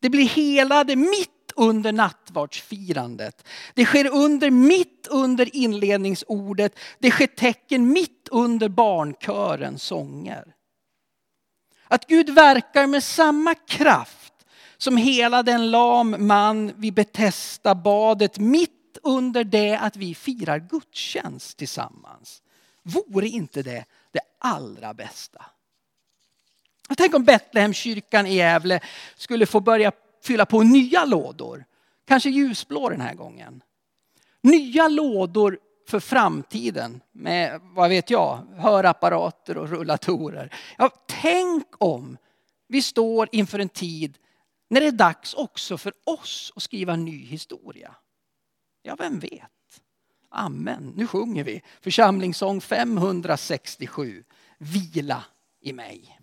Det 0.00 0.10
blir 0.10 0.28
helade 0.28 0.96
mitt 0.96 1.52
under 1.56 1.92
nattvardsfirandet. 1.92 3.48
Det 3.74 3.84
sker 3.84 4.14
under, 4.14 4.50
mitt 4.50 5.06
under 5.10 5.56
inledningsordet. 5.56 6.78
Det 6.98 7.10
sker 7.10 7.26
tecken 7.26 7.92
mitt 7.92 8.28
under 8.30 8.68
barnkörens 8.68 9.82
sånger. 9.82 10.54
Att 11.88 12.06
Gud 12.06 12.30
verkar 12.30 12.86
med 12.86 13.04
samma 13.04 13.54
kraft 13.54 14.21
som 14.82 14.96
hela 14.96 15.42
den 15.42 15.70
lam 15.70 16.16
man 16.18 16.72
vid 16.76 16.94
Betesta 16.94 17.74
badet 17.74 18.38
mitt 18.38 18.98
under 19.02 19.44
det 19.44 19.76
att 19.76 19.96
vi 19.96 20.14
firar 20.14 20.58
gudstjänst 20.58 21.56
tillsammans. 21.56 22.42
Vore 22.82 23.28
inte 23.28 23.62
det 23.62 23.84
det 24.12 24.20
allra 24.38 24.94
bästa? 24.94 25.44
Tänk 26.96 27.14
om 27.14 27.24
Betlehemskyrkan 27.24 28.26
i 28.26 28.34
Gävle 28.34 28.80
skulle 29.16 29.46
få 29.46 29.60
börja 29.60 29.92
fylla 30.22 30.46
på 30.46 30.62
nya 30.62 31.04
lådor. 31.04 31.64
Kanske 32.04 32.30
ljusblå 32.30 32.88
den 32.88 33.00
här 33.00 33.14
gången. 33.14 33.62
Nya 34.40 34.88
lådor 34.88 35.58
för 35.88 36.00
framtiden 36.00 37.00
med, 37.12 37.60
vad 37.62 37.88
vet 37.88 38.10
jag, 38.10 38.46
hörapparater 38.56 39.56
och 39.58 39.68
rullatorer. 39.68 40.54
Ja, 40.78 40.90
tänk 41.06 41.66
om 41.78 42.16
vi 42.68 42.82
står 42.82 43.28
inför 43.32 43.58
en 43.58 43.68
tid 43.68 44.18
när 44.72 44.80
det 44.80 44.86
är 44.86 44.92
dags 44.92 45.34
också 45.34 45.78
för 45.78 45.92
oss 46.04 46.52
att 46.56 46.62
skriva 46.62 46.96
ny 46.96 47.24
historia. 47.24 47.94
Ja, 48.82 48.96
vem 48.98 49.18
vet? 49.18 49.82
Amen. 50.28 50.92
Nu 50.96 51.06
sjunger 51.06 51.44
vi 51.44 51.62
församlingssång 51.80 52.60
567. 52.60 54.24
Vila 54.58 55.24
i 55.60 55.72
mig. 55.72 56.18